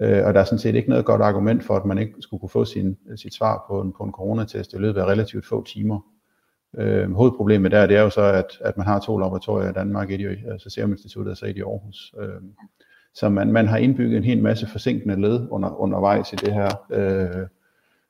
Øh, 0.00 0.26
og 0.26 0.34
der 0.34 0.40
er 0.40 0.44
sådan 0.44 0.58
set 0.58 0.74
ikke 0.74 0.88
noget 0.88 1.04
godt 1.04 1.22
argument 1.22 1.64
for, 1.64 1.76
at 1.76 1.84
man 1.84 1.98
ikke 1.98 2.14
skulle 2.20 2.40
kunne 2.40 2.48
få 2.48 2.64
sin, 2.64 2.98
sit 3.16 3.34
svar 3.34 3.64
på 3.68 3.80
en, 3.80 3.92
på 3.92 4.04
en 4.04 4.12
coronatest 4.12 4.72
i 4.72 4.76
løbet 4.76 5.00
af 5.00 5.04
relativt 5.04 5.46
få 5.46 5.64
timer. 5.64 6.00
Øh, 6.78 7.12
hovedproblemet 7.12 7.72
der, 7.72 7.86
det 7.86 7.96
er 7.96 8.02
jo 8.02 8.10
så, 8.10 8.22
at, 8.22 8.46
at 8.60 8.76
man 8.76 8.86
har 8.86 9.00
to 9.00 9.18
laboratorier 9.18 9.70
i 9.70 9.72
Danmark, 9.72 10.10
et 10.10 10.20
i 10.20 10.24
altså 10.50 10.70
Serum 10.70 10.92
Instituttet 10.92 11.30
og 11.30 11.36
så 11.36 11.46
et 11.46 11.56
i 11.56 11.60
Aarhus. 11.60 12.14
Øh, 12.20 12.28
så 13.14 13.28
man, 13.28 13.52
man 13.52 13.68
har 13.68 13.76
indbygget 13.78 14.16
en 14.16 14.24
hel 14.24 14.42
masse 14.42 14.66
forsinkende 14.66 15.20
led 15.20 15.48
under, 15.50 15.80
undervejs 15.80 16.32
i 16.32 16.36
det 16.36 16.54
her. 16.54 16.68
Øh, 16.90 17.46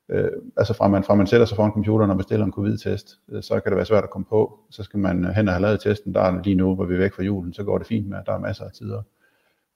øh, 0.09 0.31
altså 0.57 0.75
fra 0.75 0.89
man, 0.89 1.05
fra 1.05 1.15
man 1.15 1.27
sætter 1.27 1.47
sig 1.47 1.57
foran 1.57 1.73
computeren 1.73 2.11
og 2.11 2.17
bestiller 2.17 2.47
en 2.47 2.53
covid-test, 2.53 3.19
øh, 3.29 3.43
så 3.43 3.61
kan 3.61 3.71
det 3.73 3.77
være 3.77 3.87
svært 3.87 4.05
at 4.05 4.11
komme 4.11 4.25
på. 4.25 4.61
Så 4.71 4.83
skal 4.83 5.01
man 5.01 5.35
hen 5.35 5.49
og 5.49 5.55
have 5.55 5.63
lavet 5.63 5.81
testen, 5.81 6.15
der 6.15 6.21
er 6.21 6.43
lige 6.43 6.57
nu, 6.57 6.75
hvor 6.75 6.85
vi 6.85 6.95
er 6.95 6.99
væk 6.99 7.15
fra 7.15 7.23
julen, 7.23 7.53
så 7.53 7.65
går 7.65 7.79
det 7.79 7.87
fint 7.87 8.09
med, 8.09 8.19
at 8.19 8.27
der 8.27 8.33
er 8.33 8.39
masser 8.39 8.65
af 8.65 8.73
tider. 8.73 9.03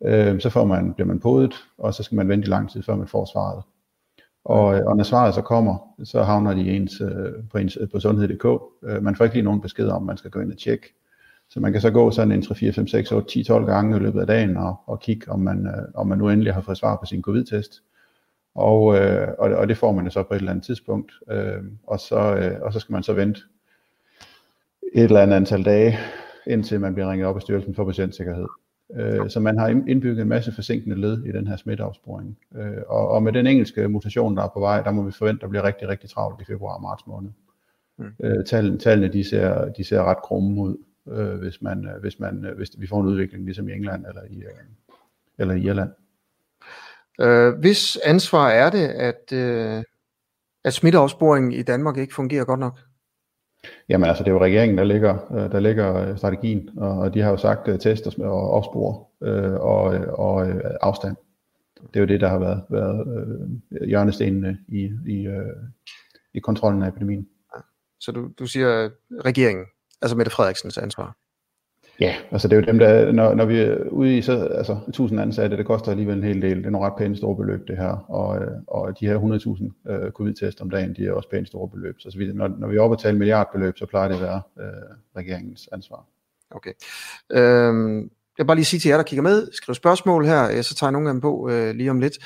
Øh, 0.05 0.41
så 0.41 0.51
får 0.51 0.65
man, 0.65 0.95
bliver 0.95 1.07
man 1.07 1.21
podet, 1.21 1.55
og 1.79 1.95
så 1.95 2.03
skal 2.03 2.17
man 2.17 2.29
vente 2.29 2.47
i 2.47 2.51
lang 2.51 2.71
tid, 2.71 2.83
før 2.83 2.97
man 2.97 3.09
får 3.09 3.25
svaret. 3.25 3.63
Og, 4.45 4.75
øh, 4.75 4.87
og 4.87 4.97
når 4.97 5.05
svaret 5.05 5.35
så 5.35 5.43
kommer, 5.43 5.95
så 6.05 6.23
havner 6.23 6.55
de 6.55 6.71
ens, 6.71 7.01
øh, 7.01 7.33
på, 7.51 7.59
ens, 7.59 7.79
på 7.93 8.01
sundhed.dk. 8.01 8.63
Øh, 8.85 9.03
man 9.03 9.17
får 9.17 9.25
ikke 9.25 9.37
lige 9.37 9.45
nogen 9.45 9.61
besked 9.61 9.89
om, 9.89 10.03
man 10.03 10.17
skal 10.17 10.31
gå 10.31 10.41
ind 10.41 10.53
og 10.53 10.59
tjekke. 10.59 10.95
Så 11.51 11.61
man 11.61 11.73
kan 11.73 11.81
så 11.81 11.91
gå 11.91 12.11
sådan 12.11 12.33
en 12.33 12.43
3, 12.43 12.55
4, 12.55 12.73
5, 12.73 12.87
6, 12.87 13.13
8, 13.13 13.29
10, 13.29 13.45
12 13.45 13.67
gange 13.67 13.97
i 13.97 14.01
løbet 14.01 14.21
af 14.21 14.27
dagen 14.27 14.57
og, 14.57 14.77
og 14.87 15.01
kigge, 15.01 15.31
om 15.31 15.41
man, 15.41 15.67
øh, 15.67 15.89
om 15.95 16.07
man 16.07 16.19
nu 16.19 16.29
endelig 16.29 16.55
har 16.55 16.61
fået 16.61 16.79
svar 16.79 16.97
på 16.97 17.07
sin 17.07 17.23
covid-test. 17.23 17.83
Og, 18.55 18.97
øh, 18.99 19.29
og, 19.39 19.51
og 19.51 19.69
det 19.69 19.77
får 19.77 19.93
man 19.93 20.05
jo 20.05 20.11
så 20.11 20.23
på 20.23 20.35
et 20.35 20.39
eller 20.39 20.51
andet 20.51 20.65
tidspunkt. 20.65 21.13
Øh, 21.31 21.63
og, 21.87 22.01
så, 22.01 22.37
øh, 22.37 22.61
og 22.63 22.73
så 22.73 22.81
skal 22.81 22.93
man 22.93 23.03
så 23.03 23.13
vente 23.13 23.41
et 24.95 25.05
eller 25.05 25.21
andet 25.21 25.37
antal 25.37 25.65
dage, 25.65 25.99
indtil 26.47 26.81
man 26.81 26.95
bliver 26.95 27.11
ringet 27.11 27.27
op 27.27 27.37
af 27.37 27.43
Styrelsen 27.43 27.75
for 27.75 27.85
Patientsikkerhed. 27.85 28.47
Øh, 28.97 29.31
så 29.31 29.41
man 29.41 29.59
har 29.59 29.69
indbygget 29.69 30.23
en 30.23 30.29
masse 30.29 30.53
forsinkende 30.53 31.01
led 31.01 31.25
i 31.25 31.33
den 31.33 31.47
her 31.47 31.57
smitteopsporing. 31.57 32.39
Øh, 32.55 32.83
og, 32.87 33.09
og 33.09 33.23
med 33.23 33.33
den 33.33 33.47
engelske 33.47 33.89
mutation, 33.89 34.37
der 34.37 34.43
er 34.43 34.51
på 34.55 34.61
vej, 34.61 34.83
der 34.83 34.91
må 34.91 35.03
vi 35.03 35.13
forvente, 35.13 35.39
at 35.39 35.43
der 35.43 35.49
bliver 35.49 35.65
rigtig, 35.65 35.89
rigtig 35.89 36.11
travlt 36.11 36.41
i 36.41 36.45
februar 36.45 36.75
og 36.75 36.83
marts 36.83 37.07
måned. 37.07 37.31
Mm. 37.99 38.07
Øh, 38.25 38.45
tallene, 38.45 38.79
tallene 38.79 39.13
de 39.13 39.25
ser, 39.25 39.73
de 39.73 39.85
ser 39.85 40.05
ret 40.05 40.23
grumme 40.23 40.63
ud, 40.63 40.77
øh, 41.09 41.35
hvis, 41.35 41.63
man, 41.63 41.87
øh, 41.87 42.01
hvis, 42.01 42.21
man, 42.21 42.45
øh, 42.45 42.57
hvis 42.57 42.71
vi 42.79 42.87
får 42.87 43.01
en 43.01 43.07
udvikling 43.07 43.45
ligesom 43.45 43.69
i 43.69 43.73
England 43.73 44.07
eller 44.07 44.23
i, 44.31 44.37
øh, 44.37 44.65
eller 45.39 45.55
i 45.55 45.61
Irland. 45.61 45.91
Øh, 47.21 47.55
hvis 47.59 47.97
ansvar 47.97 48.49
er 48.49 48.71
det, 48.71 48.89
at, 48.89 49.33
øh, 49.33 49.83
at 50.65 50.75
smitteopsporingen 50.75 51.53
i 51.53 51.63
Danmark 51.63 51.97
ikke 51.97 52.15
fungerer 52.15 52.45
godt 52.45 52.61
nok? 52.61 52.79
Jamen 53.89 54.09
altså, 54.09 54.25
det 54.25 54.31
er 54.31 54.35
jo 54.35 54.43
regeringen, 54.43 54.79
der 54.79 54.85
ligger, 54.85 55.33
øh, 55.33 55.53
der 55.53 55.61
ligger 55.61 55.97
øh, 55.97 56.19
strategien, 56.19 56.71
og 56.79 57.15
de 57.15 57.21
har 57.21 57.31
jo 57.31 57.37
sagt 57.37 57.69
uh, 57.69 57.79
test 57.79 58.19
og 58.19 58.51
opspor 58.51 59.11
uh, 59.21 59.55
og, 59.55 59.83
og 60.19 60.47
afstand. 60.81 61.17
Det 61.81 61.97
er 61.97 62.01
jo 62.01 62.07
det, 62.07 62.21
der 62.21 62.29
har 62.29 62.39
været, 62.39 62.65
været 62.71 63.07
uh, 63.07 63.89
hjørnestenene 63.89 64.59
i, 64.69 64.91
i, 65.07 65.29
uh, 65.29 65.35
i 66.35 66.39
kontrollen 66.39 66.83
af 66.83 66.89
epidemien. 66.89 67.29
Så 68.01 68.13
du, 68.13 68.31
du 68.39 68.47
siger 68.47 68.91
regeringen, 69.25 69.67
altså 70.03 70.17
Mette 70.17 70.33
Frederiksens 70.33 70.79
ansvar? 70.79 71.17
Ja, 72.01 72.15
altså 72.31 72.49
det 72.49 72.57
er 72.57 72.61
jo 72.61 72.67
dem, 72.67 72.79
der, 72.79 73.13
når, 73.13 73.35
når 73.35 73.45
vi 73.45 73.59
er 73.59 73.77
ude 73.91 74.19
i 74.19 74.23
så, 74.23 74.45
altså 74.45 74.79
1000 74.89 75.21
ansatte, 75.21 75.57
det 75.57 75.67
koster 75.67 75.91
alligevel 75.91 76.17
en 76.17 76.25
hel 76.25 76.43
del. 76.43 76.57
Det 76.57 76.67
er 76.67 76.71
nogle 76.71 76.87
ret 76.87 76.97
pænt 76.99 77.17
store 77.17 77.37
beløb, 77.37 77.69
det 77.69 77.77
her. 77.77 78.11
Og, 78.11 78.41
og 78.67 79.01
de 79.01 79.07
her 79.07 79.19
100.000 79.87 79.93
øh, 79.93 80.11
covid-test 80.11 80.61
om 80.61 80.71
dagen, 80.71 80.95
de 80.97 81.07
er 81.07 81.13
også 81.13 81.29
pænt 81.31 81.49
store 81.49 81.69
beløb. 81.69 81.95
Så, 81.99 82.11
så 82.11 82.19
vi, 82.19 82.33
når, 82.33 82.49
når 82.59 82.69
vi 82.69 82.77
er 82.77 82.81
oppe 82.81 82.95
at 82.95 83.01
tale 83.01 83.19
milliardbeløb, 83.19 83.79
så 83.79 83.87
plejer 83.87 84.09
det 84.09 84.15
at 84.15 84.23
være 84.23 84.43
øh, 84.61 84.67
regeringens 85.17 85.69
ansvar. 85.73 86.07
Okay. 86.51 86.73
Øhm, 87.33 87.99
jeg 88.39 88.45
vil 88.45 88.47
bare 88.47 88.57
lige 88.57 88.65
sige 88.65 88.81
til 88.81 88.89
jer, 88.89 88.97
der 88.97 89.05
kigger 89.05 89.23
med, 89.23 89.53
skriv 89.53 89.75
spørgsmål 89.75 90.27
her, 90.27 90.63
så 90.63 90.75
tager 90.75 90.89
jeg 90.89 90.93
nogle 90.93 91.09
af 91.09 91.15
dem 91.15 91.21
på 91.21 91.51
øh, 91.51 91.75
lige 91.75 91.91
om 91.91 92.01
lidt. 92.01 92.19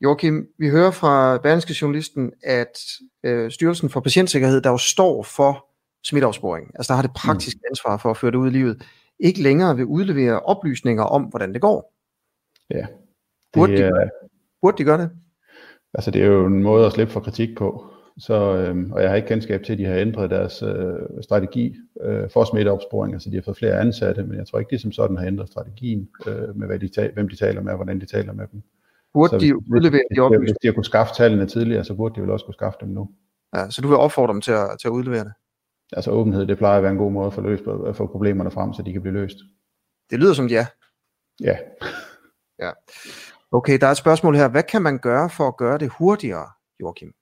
Joachim, 0.00 0.46
vi 0.58 0.68
hører 0.68 0.90
fra 0.90 1.38
Berlingske 1.38 1.74
Journalisten, 1.82 2.32
at 2.42 2.78
øh, 3.24 3.50
Styrelsen 3.50 3.90
for 3.90 4.00
Patientsikkerhed, 4.00 4.60
der 4.60 4.70
jo 4.70 4.78
står 4.78 5.22
for 5.22 5.66
smitteopsporing, 6.04 6.70
altså 6.74 6.92
der 6.92 6.96
har 6.96 7.02
det 7.02 7.10
mm. 7.10 7.20
praktiske 7.26 7.60
ansvar 7.70 7.96
for 7.96 8.10
at 8.10 8.16
føre 8.16 8.30
det 8.30 8.36
ud 8.36 8.46
i 8.46 8.50
livet, 8.50 8.82
ikke 9.18 9.42
længere 9.42 9.76
vil 9.76 9.84
udlevere 9.84 10.40
oplysninger 10.40 11.02
om, 11.02 11.22
hvordan 11.22 11.52
det 11.52 11.60
går. 11.60 11.92
Ja. 12.70 12.76
Det, 12.76 12.86
burde, 13.52 13.76
de, 13.76 14.10
burde 14.62 14.78
de 14.78 14.84
gøre 14.84 14.98
det? 14.98 15.10
Altså 15.94 16.10
det 16.10 16.22
er 16.22 16.26
jo 16.26 16.46
en 16.46 16.62
måde 16.62 16.86
at 16.86 16.92
slippe 16.92 17.12
for 17.12 17.20
kritik 17.20 17.48
på. 17.58 17.90
Så, 18.18 18.56
øhm, 18.56 18.92
og 18.92 19.02
jeg 19.02 19.10
har 19.10 19.16
ikke 19.16 19.28
kendskab 19.28 19.62
til, 19.62 19.72
at 19.72 19.78
de 19.78 19.84
har 19.84 19.94
ændret 19.94 20.30
deres 20.30 20.62
øh, 20.62 21.22
strategi 21.22 21.76
øh, 22.00 22.30
for 22.30 22.44
smitteopsporing. 22.44 23.14
Altså 23.14 23.30
de 23.30 23.34
har 23.34 23.42
fået 23.42 23.56
flere 23.56 23.80
ansatte, 23.80 24.22
men 24.22 24.38
jeg 24.38 24.46
tror 24.46 24.58
ikke, 24.58 24.70
de 24.70 24.82
som 24.82 24.92
sådan 24.92 25.16
har 25.16 25.26
ændret 25.26 25.48
strategien 25.48 26.08
øh, 26.26 26.56
med, 26.56 26.66
hvad 26.66 26.78
de 26.78 26.88
ta- 26.88 27.10
hvem 27.14 27.28
de 27.28 27.36
taler 27.36 27.60
med 27.60 27.72
og 27.72 27.76
hvordan 27.76 28.00
de 28.00 28.06
taler 28.06 28.32
med 28.32 28.46
dem. 28.52 28.62
Burde 29.12 29.30
så 29.30 29.38
de 29.38 29.56
udlevere 29.56 30.02
de 30.16 30.20
oplysninger? 30.20 30.38
Hvis 30.38 30.56
de 30.62 30.68
har 30.68 30.72
kunnet 30.72 30.86
skaffe 30.86 31.14
tallene 31.14 31.46
tidligere, 31.46 31.84
så 31.84 31.94
burde 31.94 32.14
de 32.14 32.20
vel 32.20 32.30
også 32.30 32.44
kunne 32.44 32.54
skaffe 32.54 32.78
dem 32.80 32.88
nu. 32.88 33.10
Ja, 33.56 33.70
så 33.70 33.82
du 33.82 33.88
vil 33.88 33.96
opfordre 33.96 34.32
dem 34.32 34.40
til 34.40 34.52
at, 34.52 34.68
til 34.80 34.88
at 34.88 34.92
udlevere 34.92 35.24
det? 35.24 35.32
Altså 35.96 36.10
åbenhed, 36.10 36.46
det 36.46 36.58
plejer 36.58 36.76
at 36.76 36.82
være 36.82 36.92
en 36.92 36.98
god 36.98 37.12
måde 37.12 37.26
at 37.26 37.32
få, 37.32 37.40
løst, 37.40 37.62
at 37.86 37.96
få 37.96 38.06
problemerne 38.06 38.50
frem, 38.50 38.72
så 38.72 38.82
de 38.82 38.92
kan 38.92 39.02
blive 39.02 39.14
løst. 39.14 39.36
Det 40.10 40.18
lyder 40.18 40.34
som 40.34 40.46
ja. 40.46 40.66
Ja. 41.40 41.56
ja. 42.58 42.70
Okay, 43.52 43.78
der 43.80 43.86
er 43.86 43.90
et 43.90 43.96
spørgsmål 43.96 44.36
her. 44.36 44.48
Hvad 44.48 44.62
kan 44.62 44.82
man 44.82 44.98
gøre 44.98 45.30
for 45.30 45.48
at 45.48 45.56
gøre 45.56 45.78
det 45.78 45.92
hurtigere, 45.98 46.46
Joachim? 46.80 47.12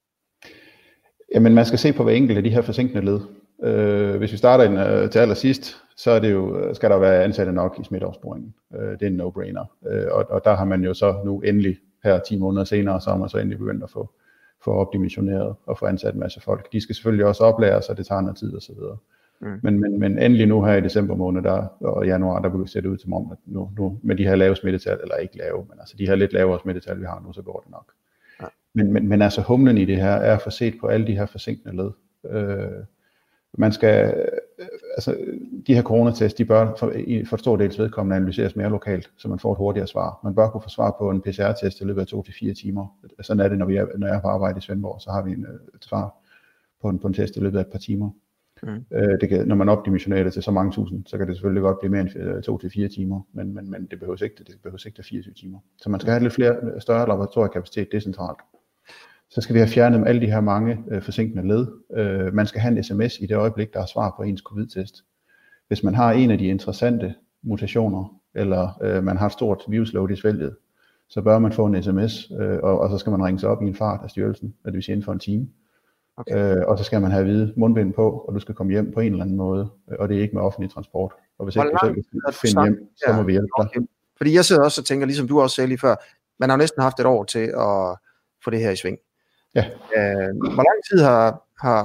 Jamen, 1.35 1.55
man 1.55 1.67
skal 1.67 1.79
se 1.79 1.93
på 1.93 2.03
hver 2.03 2.13
enkelt 2.13 2.37
af 2.37 2.43
de 2.43 2.51
her 2.51 2.63
forsinkende 2.63 3.05
led. 3.05 3.21
Øh, 3.63 4.17
hvis 4.17 4.33
vi 4.33 4.37
starter 4.37 4.65
ind, 4.65 4.79
øh, 4.79 5.11
til 5.11 5.19
allersidst, 5.19 5.83
så 5.97 6.11
er 6.11 6.19
det 6.19 6.33
jo, 6.33 6.75
skal 6.75 6.91
der 6.91 6.99
være 6.99 7.25
ansatte 7.25 7.53
nok 7.53 7.77
i 7.81 7.85
smitteopsporingen. 7.85 8.55
Øh, 8.75 8.91
det 8.91 9.03
er 9.03 9.07
en 9.07 9.21
no-brainer. 9.21 9.89
Øh, 9.91 10.07
og, 10.11 10.27
og 10.31 10.45
der 10.45 10.55
har 10.55 10.65
man 10.65 10.85
jo 10.85 10.95
så 10.95 11.17
nu 11.25 11.41
endelig, 11.41 11.79
her 12.05 12.19
10 12.19 12.39
måneder 12.39 12.65
senere, 12.65 13.01
så 13.01 13.11
har 13.11 13.17
man 13.17 13.29
så 13.29 13.39
endelig 13.39 13.59
begyndt 13.59 13.85
at 13.85 13.91
få 13.91 14.15
få 14.65 14.71
opdimensioneret 14.71 15.55
og 15.67 15.79
få 15.79 15.87
ansat 15.87 16.15
en 16.15 16.21
masse 16.21 16.41
folk. 16.41 16.73
De 16.73 16.81
skal 16.81 16.95
selvfølgelig 16.95 17.27
også 17.27 17.45
oplæres, 17.45 17.85
så 17.85 17.95
det 17.95 18.07
tager 18.07 18.21
noget 18.21 18.37
tid 18.37 18.57
osv. 18.57 18.75
Mm. 19.41 19.61
Men, 19.63 19.81
men, 19.81 20.01
men 20.01 20.19
endelig 20.19 20.47
nu 20.47 20.65
her 20.65 20.75
i 20.75 20.81
december 20.81 21.15
måned 21.15 21.43
der, 21.43 21.67
og 21.81 22.07
januar, 22.07 22.41
der 22.41 22.49
begynder 22.49 22.81
det 22.81 22.87
ud 22.87 22.97
til 22.97 23.13
om, 23.13 23.33
at 23.33 23.39
nu, 23.47 23.71
nu 23.79 23.99
med 24.03 24.17
de 24.17 24.25
her 24.25 24.35
lave 24.35 24.57
smittetal, 24.57 24.99
eller 25.03 25.17
ikke 25.17 25.39
lave, 25.39 25.67
men 25.69 25.79
altså 25.81 25.95
de 25.99 26.07
her 26.07 26.15
lidt 26.15 26.33
lavere 26.33 26.61
smittetal, 26.61 27.01
vi 27.01 27.05
har 27.05 27.23
nu, 27.27 27.33
så 27.33 27.43
går 27.43 27.61
det 27.61 27.71
nok. 27.71 27.93
Ja. 28.41 28.47
Men, 28.75 28.93
men, 28.93 29.09
men 29.09 29.23
altså 29.23 29.41
humlen 29.41 29.79
i 29.79 29.85
det 29.85 29.97
her 29.97 30.11
er 30.11 30.35
at 30.35 30.43
få 30.43 30.51
set 30.51 30.75
på 30.81 30.87
alle 30.87 31.07
de 31.07 31.17
her 31.17 31.27
forsinkende 31.27 31.77
led. 31.77 31.91
Øh, 32.31 32.85
man 33.59 33.73
skal, 33.73 34.27
altså 34.97 35.17
de 35.67 35.75
her 35.75 35.83
coronatest, 35.83 36.39
de 36.39 36.45
bør 36.45 36.75
for, 36.79 36.93
for 37.27 37.37
stor 37.37 37.57
dels 37.57 37.79
vedkommende 37.79 38.17
analyseres 38.17 38.57
mere 38.57 38.71
lokalt, 38.71 39.11
så 39.17 39.29
man 39.29 39.39
får 39.39 39.53
et 39.53 39.59
hurtigere 39.59 39.87
svar. 39.87 40.21
Man 40.25 40.35
bør 40.35 40.49
kunne 40.49 40.63
få 40.63 40.69
svar 40.69 40.97
på 40.99 41.11
en 41.11 41.21
PCR-test 41.21 41.81
i 41.81 41.85
løbet 41.85 42.01
af 42.01 42.07
to 42.07 42.23
til 42.23 42.35
fire 42.35 42.55
timer. 42.55 42.97
Sådan 43.21 43.41
er 43.41 43.49
det, 43.49 43.59
når, 43.59 43.67
vi 43.67 43.77
er, 43.77 43.87
når 43.99 44.07
jeg 44.07 44.17
er 44.17 44.21
på 44.21 44.29
arbejde 44.29 44.59
i 44.59 44.61
Svendborg, 44.61 45.01
så 45.01 45.11
har 45.11 45.23
vi 45.23 45.33
en, 45.33 45.47
øh, 45.47 45.55
et 45.75 45.85
svar 45.85 46.15
på 46.83 46.89
en, 46.89 46.99
på 46.99 47.07
en 47.07 47.15
test 47.15 47.37
i 47.37 47.41
løbet 47.41 47.59
af 47.59 47.63
et 47.63 47.71
par 47.73 47.79
timer. 47.79 48.11
Mm. 48.63 48.85
Øh, 48.93 49.21
det 49.21 49.29
kan, 49.29 49.49
når 49.49 49.57
man 49.57 49.69
opdimensionerer 49.69 50.25
det 50.25 50.33
til 50.33 50.43
så 50.43 50.51
mange 50.51 50.73
tusind, 50.73 51.07
så 51.07 51.19
kan 51.19 51.27
det 51.27 51.37
selvfølgelig 51.37 51.63
godt 51.63 51.79
blive 51.79 51.91
mere 51.91 52.01
end 52.01 52.17
øh, 52.17 52.43
to 52.43 52.59
til 52.59 52.71
fire 52.71 52.89
timer, 52.89 53.21
men, 53.33 53.55
men, 53.55 53.71
men 53.71 53.87
det 53.91 53.99
behøver 53.99 54.23
ikke, 54.23 54.37
det 54.39 54.57
behøver 54.63 54.87
ikke 54.87 54.97
til 54.97 55.05
24 55.05 55.35
timer. 55.35 55.59
Så 55.77 55.91
man 55.91 56.01
skal 56.01 56.11
have 56.13 56.23
lidt 56.23 56.33
flere, 56.33 56.81
større 56.81 57.09
laboratoriekapacitet 57.09 57.93
decentralt 57.93 58.39
så 59.35 59.41
skal 59.41 59.55
vi 59.55 59.59
have 59.59 59.69
fjernet 59.69 60.09
alle 60.09 60.21
de 60.21 60.27
her 60.27 60.41
mange 60.41 60.85
øh, 60.91 61.03
forsinkende 61.03 61.49
led. 61.49 61.67
Øh, 61.97 62.35
man 62.35 62.47
skal 62.47 62.61
have 62.61 62.77
en 62.77 62.85
sms 62.85 63.19
i 63.21 63.27
det 63.27 63.37
øjeblik, 63.37 63.75
der 63.75 63.81
er 63.81 63.87
svar 63.87 64.15
på 64.17 64.23
ens 64.23 64.41
covid-test. 64.41 65.05
Hvis 65.69 65.83
man 65.83 65.95
har 65.95 66.13
en 66.13 66.31
af 66.31 66.39
de 66.39 66.47
interessante 66.47 67.15
mutationer, 67.43 68.21
eller 68.35 68.83
øh, 68.83 69.05
man 69.05 69.17
har 69.17 69.27
et 69.27 69.33
stort 69.33 69.65
virusload 69.69 70.11
i 70.11 70.17
svælget, 70.17 70.57
så 71.09 71.23
bør 71.23 71.39
man 71.39 71.53
få 71.53 71.67
en 71.67 71.83
sms, 71.83 72.31
øh, 72.41 72.59
og, 72.63 72.81
og 72.81 72.91
så 72.91 72.99
skal 72.99 73.11
man 73.11 73.25
ringe 73.25 73.41
sig 73.41 73.49
op 73.49 73.63
i 73.63 73.67
en 73.67 73.75
fart 73.75 74.01
af 74.05 74.11
styrelsen, 74.11 74.55
det 74.65 74.73
vil 74.73 74.83
sige 74.83 74.93
inden 74.93 75.05
for 75.05 75.13
en 75.13 75.19
time. 75.19 75.49
Okay. 76.17 76.57
Øh, 76.57 76.63
og 76.67 76.79
så 76.79 76.85
skal 76.85 77.01
man 77.01 77.11
have 77.11 77.25
hvide 77.25 77.53
mundbind 77.57 77.95
på, 77.95 78.11
og 78.11 78.35
du 78.35 78.41
skal 78.41 78.55
komme 78.55 78.73
hjem 78.73 78.93
på 78.93 79.01
en 79.01 79.13
eller 79.13 79.25
anden 79.25 79.37
måde, 79.37 79.71
og 79.99 80.09
det 80.09 80.17
er 80.17 80.21
ikke 80.21 80.35
med 80.35 80.43
offentlig 80.43 80.71
transport. 80.71 81.13
Og 81.39 81.45
hvis 81.45 81.57
ikke 81.57 81.69
du 81.69 81.79
selv 81.83 81.95
kan 81.95 82.33
finde 82.33 82.63
hjem, 82.63 82.89
så 82.97 83.13
må 83.13 83.23
vi 83.23 83.33
hjælpe 83.33 83.49
dig. 83.59 83.67
Okay. 83.67 83.81
Fordi 84.17 84.35
jeg 84.35 84.45
sidder 84.45 84.63
også 84.63 84.81
og 84.81 84.85
tænker, 84.85 85.07
ligesom 85.07 85.29
du 85.29 85.41
også 85.41 85.57
sagde 85.57 85.69
lige 85.69 85.79
før, 85.79 85.97
man 86.39 86.51
har 86.51 86.57
næsten 86.57 86.83
haft 86.83 87.01
et 87.01 87.07
år 87.07 87.25
til 87.25 87.47
at 87.59 87.97
få 88.45 88.51
det 88.51 88.61
her 88.61 88.71
i 88.71 88.77
sving. 88.77 88.99
Ja. 89.55 89.65
Øh, 89.97 90.37
hvor 90.37 90.65
lang 90.71 90.81
tid 90.91 91.05
har, 91.05 91.43
har, 91.61 91.83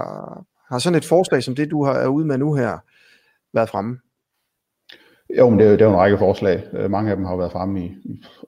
har 0.69 0.79
sådan 0.79 0.97
et 0.97 1.05
forslag 1.05 1.43
som 1.43 1.55
det, 1.55 1.71
du 1.71 1.83
har, 1.83 1.93
er 1.93 2.07
ude 2.07 2.25
med 2.25 2.37
nu 2.37 2.53
her, 2.53 2.77
været 3.53 3.69
fremme? 3.69 3.99
Jo, 5.37 5.49
men 5.49 5.59
det 5.59 5.67
er, 5.67 5.71
det 5.71 5.81
er 5.81 5.85
jo 5.85 5.91
en 5.91 5.97
række 5.97 6.17
forslag. 6.17 6.63
Øh, 6.73 6.91
mange 6.91 7.11
af 7.11 7.17
dem 7.17 7.25
har 7.25 7.35
været 7.35 7.51
fremme 7.51 7.85
i, 7.85 7.97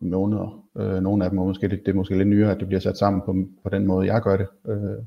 i 0.01 0.05
måneder. 0.05 0.65
Øh, 0.77 1.01
nogle 1.01 1.23
af 1.23 1.29
dem 1.29 1.39
er 1.39 1.43
måske, 1.43 1.67
det, 1.67 1.79
det 1.85 1.91
er 1.91 1.95
måske 1.95 2.17
lidt 2.17 2.27
nyere, 2.27 2.51
at 2.51 2.59
det 2.59 2.67
bliver 2.67 2.81
sat 2.81 2.97
sammen 2.97 3.21
på, 3.25 3.35
på 3.63 3.69
den 3.69 3.87
måde, 3.87 4.13
jeg 4.13 4.21
gør 4.21 4.37
det. 4.37 4.47
Øh, 4.67 4.97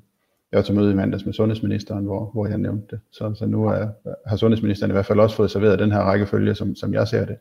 jeg 0.53 0.59
var 0.59 0.63
til 0.63 0.75
møde 0.75 0.93
i 0.93 0.95
mandags 0.95 1.25
med 1.25 1.33
sundhedsministeren, 1.33 2.05
hvor, 2.05 2.31
hvor 2.33 2.47
jeg 2.47 2.59
nævnte 2.59 2.87
det. 2.91 3.01
Så, 3.11 3.35
så 3.35 3.47
nu 3.47 3.65
er, 3.65 3.89
har 4.27 4.37
sundhedsministeren 4.37 4.91
i 4.91 4.93
hvert 4.93 5.07
fald 5.07 5.21
også 5.21 5.37
fået 5.37 5.51
serveret 5.51 5.79
den 5.79 5.93
her 5.93 6.01
rækkefølge, 6.01 6.55
som, 6.55 6.75
som 6.75 6.95
jeg 6.95 7.09
ser 7.09 7.25
det. 7.25 7.37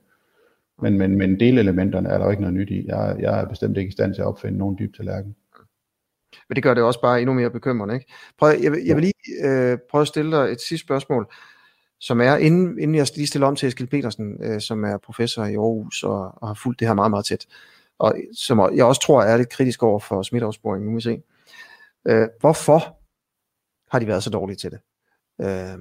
Men, 0.81 0.97
men, 0.97 1.17
men 1.17 1.39
delelementerne 1.39 2.09
er 2.09 2.17
der 2.17 2.25
jo 2.25 2.31
ikke 2.31 2.41
noget 2.41 2.55
nyt 2.55 2.69
i. 2.69 2.85
Jeg, 2.87 3.15
jeg 3.19 3.41
er 3.41 3.45
bestemt 3.45 3.77
ikke 3.77 3.89
i 3.89 3.91
stand 3.91 4.13
til 4.13 4.21
at 4.21 4.27
opfinde 4.27 4.57
nogen 4.57 4.77
dyb 4.79 4.95
tallerken. 4.95 5.35
Men 6.49 6.55
det 6.55 6.63
gør 6.63 6.73
det 6.73 6.83
også 6.83 7.01
bare 7.01 7.21
endnu 7.21 7.33
mere 7.33 7.49
bekymrende. 7.49 7.93
Ikke? 7.95 8.13
Prøv, 8.39 8.49
jeg, 8.49 8.77
jeg 8.85 8.95
vil 8.95 9.01
lige 9.01 9.47
øh, 9.49 9.77
prøve 9.91 10.01
at 10.01 10.07
stille 10.07 10.37
dig 10.37 10.51
et 10.51 10.61
sidste 10.61 10.85
spørgsmål, 10.85 11.33
som 11.99 12.21
er, 12.21 12.35
inden, 12.35 12.79
inden 12.79 12.95
jeg 12.95 13.07
lige 13.15 13.27
stiller 13.27 13.47
om 13.47 13.55
til 13.55 13.67
Eskild 13.67 13.87
Petersen, 13.87 14.43
øh, 14.43 14.61
som 14.61 14.83
er 14.83 14.97
professor 14.97 15.45
i 15.45 15.55
Aarhus 15.55 16.03
og, 16.03 16.31
og 16.35 16.47
har 16.47 16.53
fulgt 16.53 16.79
det 16.79 16.87
her 16.87 16.95
meget, 16.95 17.11
meget 17.11 17.25
tæt, 17.25 17.45
og 17.99 18.15
som 18.37 18.75
jeg 18.75 18.85
også 18.85 19.01
tror 19.01 19.23
er 19.23 19.37
lidt 19.37 19.49
kritisk 19.49 19.83
over 19.83 19.99
for 19.99 20.23
smitteopsporing, 20.23 20.85
nu 20.85 20.95
vi 20.95 21.01
se. 21.01 21.21
Øh, 22.07 22.27
hvorfor 22.39 22.97
har 23.91 23.99
de 23.99 24.07
været 24.07 24.23
så 24.23 24.29
dårlige 24.29 24.57
til 24.57 24.71
det? 24.71 24.79
Øh, 25.41 25.77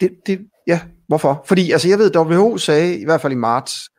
det, 0.00 0.10
det? 0.26 0.48
Ja, 0.66 0.80
hvorfor? 1.06 1.44
Fordi 1.46 1.70
altså, 1.72 1.88
jeg 1.88 1.98
ved, 1.98 2.16
WHO 2.16 2.58
sagde, 2.58 2.98
i 3.00 3.04
hvert 3.04 3.20
fald 3.20 3.32
i 3.32 3.36
marts, 3.36 3.90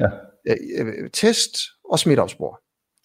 ja. 0.00 0.06
øh, 0.48 0.56
øh 0.78 1.10
test 1.10 1.56
og 1.90 1.98
smitteopspor. 1.98 2.60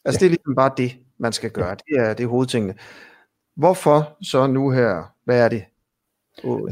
Altså 0.06 0.18
ja. 0.18 0.20
det 0.20 0.26
er 0.26 0.30
ligesom 0.30 0.56
bare 0.56 0.72
det 0.78 0.98
man 1.20 1.34
skal 1.34 1.52
gøre. 1.52 1.76
Det 1.76 2.00
er, 2.00 2.14
det 2.14 2.24
er 2.24 2.28
hovedtingene. 2.28 2.74
Hvorfor 3.56 4.18
så 4.22 4.48
nu 4.48 4.70
her, 4.72 5.14
hvad 5.26 5.46
er 5.46 5.50
det? 5.50 5.64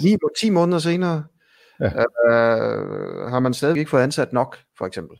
9 0.01 0.17
10 0.39 0.49
måneder 0.49 0.79
senere, 0.79 1.23
ja. 1.79 1.85
øh, 1.85 3.29
har 3.29 3.39
man 3.39 3.53
stadig 3.53 3.77
ikke 3.77 3.89
fået 3.89 4.01
ansat 4.01 4.33
nok, 4.33 4.57
for 4.77 4.85
eksempel. 4.85 5.17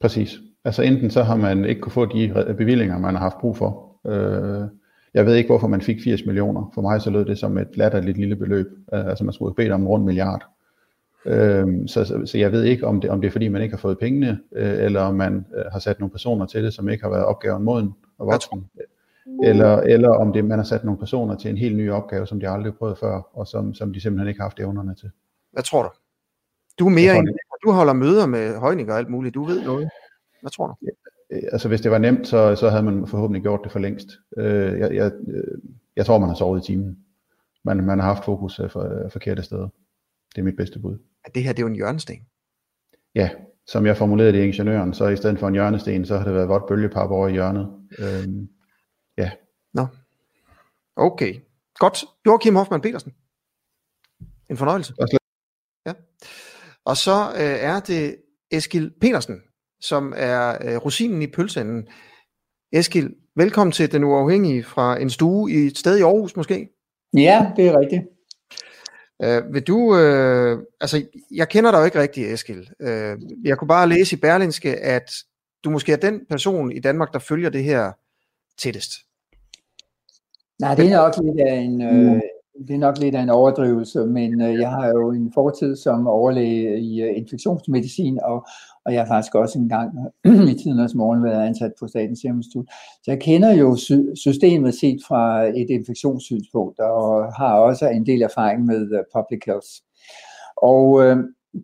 Præcis. 0.00 0.38
Altså 0.64 0.82
enten 0.82 1.10
så 1.10 1.22
har 1.22 1.36
man 1.36 1.64
ikke 1.64 1.80
kunne 1.80 1.92
få 1.92 2.06
de 2.06 2.54
bevillinger, 2.58 2.98
man 2.98 3.14
har 3.14 3.22
haft 3.22 3.38
brug 3.40 3.56
for. 3.56 4.00
Øh, 4.06 4.68
jeg 5.14 5.26
ved 5.26 5.34
ikke, 5.34 5.48
hvorfor 5.48 5.68
man 5.68 5.80
fik 5.80 5.96
80 6.04 6.26
millioner. 6.26 6.70
For 6.74 6.82
mig 6.82 7.00
så 7.00 7.10
lød 7.10 7.24
det 7.24 7.38
som 7.38 7.58
et 7.58 7.68
latterligt 7.74 8.18
lille 8.18 8.36
beløb. 8.36 8.66
Øh, 8.94 9.06
altså 9.06 9.24
man 9.24 9.32
skulle 9.32 9.54
bede 9.54 9.70
om 9.70 9.80
en 9.80 9.88
rund 9.88 10.04
milliard. 10.04 10.44
Øh, 11.26 11.66
så, 11.86 12.04
så, 12.04 12.22
så 12.26 12.38
jeg 12.38 12.52
ved 12.52 12.62
ikke, 12.62 12.86
om 12.86 13.00
det, 13.00 13.10
om 13.10 13.20
det 13.20 13.28
er 13.28 13.32
fordi, 13.32 13.48
man 13.48 13.62
ikke 13.62 13.72
har 13.72 13.80
fået 13.80 13.98
pengene, 13.98 14.40
øh, 14.52 14.84
eller 14.84 15.00
om 15.00 15.14
man 15.14 15.46
øh, 15.56 15.64
har 15.72 15.78
sat 15.78 16.00
nogle 16.00 16.10
personer 16.10 16.46
til 16.46 16.64
det, 16.64 16.74
som 16.74 16.88
ikke 16.88 17.04
har 17.04 17.10
været 17.10 17.24
opgaven 17.24 17.62
moden 17.62 17.94
og 18.18 18.26
voksen. 18.26 18.70
Eller, 19.42 19.76
eller 19.76 20.08
om 20.08 20.32
det, 20.32 20.44
man 20.44 20.58
har 20.58 20.64
sat 20.64 20.84
nogle 20.84 20.98
personer 20.98 21.36
til 21.36 21.50
en 21.50 21.56
helt 21.56 21.76
ny 21.76 21.90
opgave, 21.90 22.26
som 22.26 22.40
de 22.40 22.48
aldrig 22.48 22.72
har 22.72 22.76
prøvet 22.78 22.98
før, 22.98 23.28
og 23.32 23.46
som, 23.46 23.74
som 23.74 23.92
de 23.92 24.00
simpelthen 24.00 24.28
ikke 24.28 24.40
har 24.40 24.44
haft 24.44 24.60
evnerne 24.60 24.94
til. 24.94 25.10
Hvad 25.52 25.62
tror 25.62 25.82
du? 25.82 25.88
Du 26.78 26.86
er 26.86 26.90
mere, 26.90 27.14
tror, 27.14 27.24
du 27.64 27.72
holder 27.72 27.92
møder 27.92 28.26
med 28.26 28.56
Højning 28.56 28.92
og 28.92 28.98
alt 28.98 29.10
muligt. 29.10 29.34
Du 29.34 29.44
ved 29.44 29.64
noget. 29.64 29.88
Hvad 30.40 30.50
tror 30.50 30.66
du? 30.66 30.74
Øh, 31.30 31.42
altså 31.52 31.68
hvis 31.68 31.80
det 31.80 31.90
var 31.90 31.98
nemt, 31.98 32.26
så, 32.26 32.54
så 32.54 32.68
havde 32.68 32.82
man 32.82 33.06
forhåbentlig 33.06 33.42
gjort 33.42 33.60
det 33.64 33.72
for 33.72 33.78
længst. 33.78 34.08
Øh, 34.36 34.78
jeg, 34.78 34.94
jeg, 34.94 35.12
jeg 35.96 36.06
tror, 36.06 36.18
man 36.18 36.28
har 36.28 36.36
sovet 36.36 36.62
i 36.62 36.66
timen. 36.66 36.98
Man, 37.64 37.84
man 37.84 37.98
har 37.98 38.06
haft 38.06 38.24
fokus 38.24 38.60
for 38.68 39.08
forkerte 39.12 39.42
steder. 39.42 39.68
Det 40.34 40.38
er 40.38 40.44
mit 40.44 40.56
bedste 40.56 40.78
bud. 40.78 40.98
At 41.24 41.34
det 41.34 41.42
her, 41.42 41.52
det 41.52 41.58
er 41.58 41.62
jo 41.62 41.68
en 41.68 41.74
hjørnesten. 41.74 42.26
Ja, 43.14 43.30
som 43.66 43.86
jeg 43.86 43.96
formulerede 43.96 44.32
det 44.32 44.38
i 44.38 44.46
ingeniøren, 44.46 44.94
så 44.94 45.08
i 45.08 45.16
stedet 45.16 45.38
for 45.38 45.48
en 45.48 45.54
hjørnesten, 45.54 46.04
så 46.04 46.16
har 46.18 46.24
det 46.24 46.34
været 46.34 46.48
vådt 46.48 46.66
bølgepap 46.68 47.10
over 47.10 47.28
i 47.28 47.32
hjørnet. 47.32 47.68
Øhm, 47.98 48.48
ja. 49.18 49.30
Nå. 49.74 49.86
Okay. 50.96 51.34
Godt. 51.74 52.04
Joachim 52.26 52.56
Hoffmann 52.56 52.82
Petersen. 52.82 53.12
En 54.50 54.56
fornøjelse. 54.56 54.94
Ja. 55.86 55.92
Og 56.84 56.96
så 56.96 57.30
øh, 57.34 57.56
er 57.70 57.80
det 57.80 58.16
Eskil 58.50 58.92
Petersen, 59.00 59.40
som 59.80 60.12
er 60.16 60.58
øh, 60.64 60.76
rosinen 60.76 61.22
i 61.22 61.26
pølseenden. 61.26 61.88
Eskil, 62.72 63.14
velkommen 63.36 63.72
til 63.72 63.92
Den 63.92 64.04
Uafhængige 64.04 64.64
fra 64.64 65.00
en 65.00 65.10
stue 65.10 65.50
i 65.50 65.54
et 65.54 65.78
sted 65.78 65.98
i 65.98 66.02
Aarhus 66.02 66.36
måske. 66.36 66.68
Ja, 67.14 67.52
det 67.56 67.66
er 67.66 67.80
rigtigt. 67.80 68.02
Uh, 69.24 69.54
vil 69.54 69.62
du, 69.62 69.78
uh, 69.78 70.62
altså 70.80 71.02
jeg 71.30 71.48
kender 71.48 71.70
dig 71.70 71.78
jo 71.78 71.84
ikke 71.84 72.00
rigtig, 72.00 72.32
Eskil. 72.32 72.70
Uh, 72.80 73.44
jeg 73.44 73.58
kunne 73.58 73.68
bare 73.68 73.88
læse 73.88 74.16
i 74.16 74.20
Berlinske, 74.20 74.76
at 74.76 75.10
du 75.64 75.70
måske 75.70 75.92
er 75.92 75.96
den 75.96 76.20
person 76.30 76.72
i 76.72 76.80
Danmark, 76.80 77.12
der 77.12 77.18
følger 77.18 77.50
det 77.50 77.64
her 77.64 77.92
tættest. 78.58 78.90
Nej, 80.60 80.74
det 80.74 80.92
er 80.92 81.02
nok 81.02 81.14
lidt 81.24 81.40
af 81.48 81.54
en, 81.54 81.82
øh, 81.82 82.20
det 82.68 82.74
er 82.74 82.78
nok 82.78 82.98
lidt 82.98 83.14
af 83.14 83.22
en 83.22 83.30
overdrivelse, 83.30 84.06
men 84.06 84.40
øh, 84.40 84.54
jeg 84.54 84.70
har 84.70 84.88
jo 84.88 85.10
en 85.10 85.32
fortid 85.34 85.76
som 85.76 86.06
overlæge 86.06 86.80
i 86.80 87.02
øh, 87.02 87.16
infektionsmedicin, 87.16 88.18
og, 88.24 88.46
og 88.90 88.94
jeg 88.94 89.02
har 89.02 89.14
faktisk 89.14 89.34
også 89.34 89.58
engang 89.58 89.90
i 90.52 90.54
tidernes 90.54 90.94
morgen 90.94 91.24
været 91.24 91.46
ansat 91.46 91.72
på 91.80 91.88
Statens 91.88 92.20
Serum 92.20 92.36
Institut. 92.36 92.66
Så 93.02 93.10
jeg 93.10 93.20
kender 93.20 93.52
jo 93.54 93.76
sy- 93.76 94.14
systemet 94.14 94.74
set 94.74 95.00
fra 95.08 95.42
et 95.44 95.70
infektionssynspunkt, 95.70 96.78
og 96.78 97.32
har 97.34 97.54
også 97.54 97.88
en 97.88 98.06
del 98.06 98.22
erfaring 98.22 98.66
med 98.66 98.82
øh, 98.96 99.04
public 99.16 99.42
health. 99.46 99.72
Og 100.56 101.02
øh, 101.02 101.16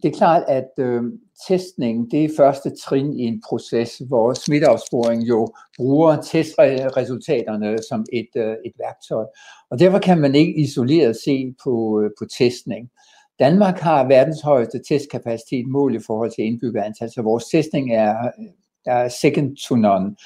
det 0.03 0.09
er 0.09 0.19
klart, 0.19 0.43
at 0.49 0.71
øh, 0.79 1.03
testning 1.49 2.11
det 2.11 2.25
er 2.25 2.37
første 2.37 2.71
trin 2.85 3.19
i 3.19 3.23
en 3.23 3.43
proces, 3.49 4.03
hvor 4.09 4.33
smitteopsporing 4.33 5.23
jo 5.29 5.49
bruger 5.77 6.17
testresultaterne 6.23 7.79
som 7.89 8.05
et, 8.13 8.31
øh, 8.37 8.57
et 8.65 8.73
værktøj. 8.79 9.25
Og 9.71 9.79
derfor 9.79 9.99
kan 9.99 10.19
man 10.21 10.35
ikke 10.35 10.61
isoleret 10.61 11.17
se 11.25 11.55
på, 11.65 12.01
øh, 12.01 12.11
på 12.19 12.25
testning. 12.39 12.91
Danmark 13.39 13.79
har 13.79 14.05
verdens 14.05 14.41
højeste 14.41 14.81
testkapacitet 14.89 15.67
mål 15.67 15.95
i 15.95 16.01
forhold 16.07 16.31
til 16.31 16.45
indbyggerantal, 16.45 17.11
så 17.11 17.23
vores 17.23 17.45
testning 17.45 17.95
er, 17.95 18.31
er 18.87 19.09
second 19.09 19.57
to 19.57 19.75
none. 19.77 20.17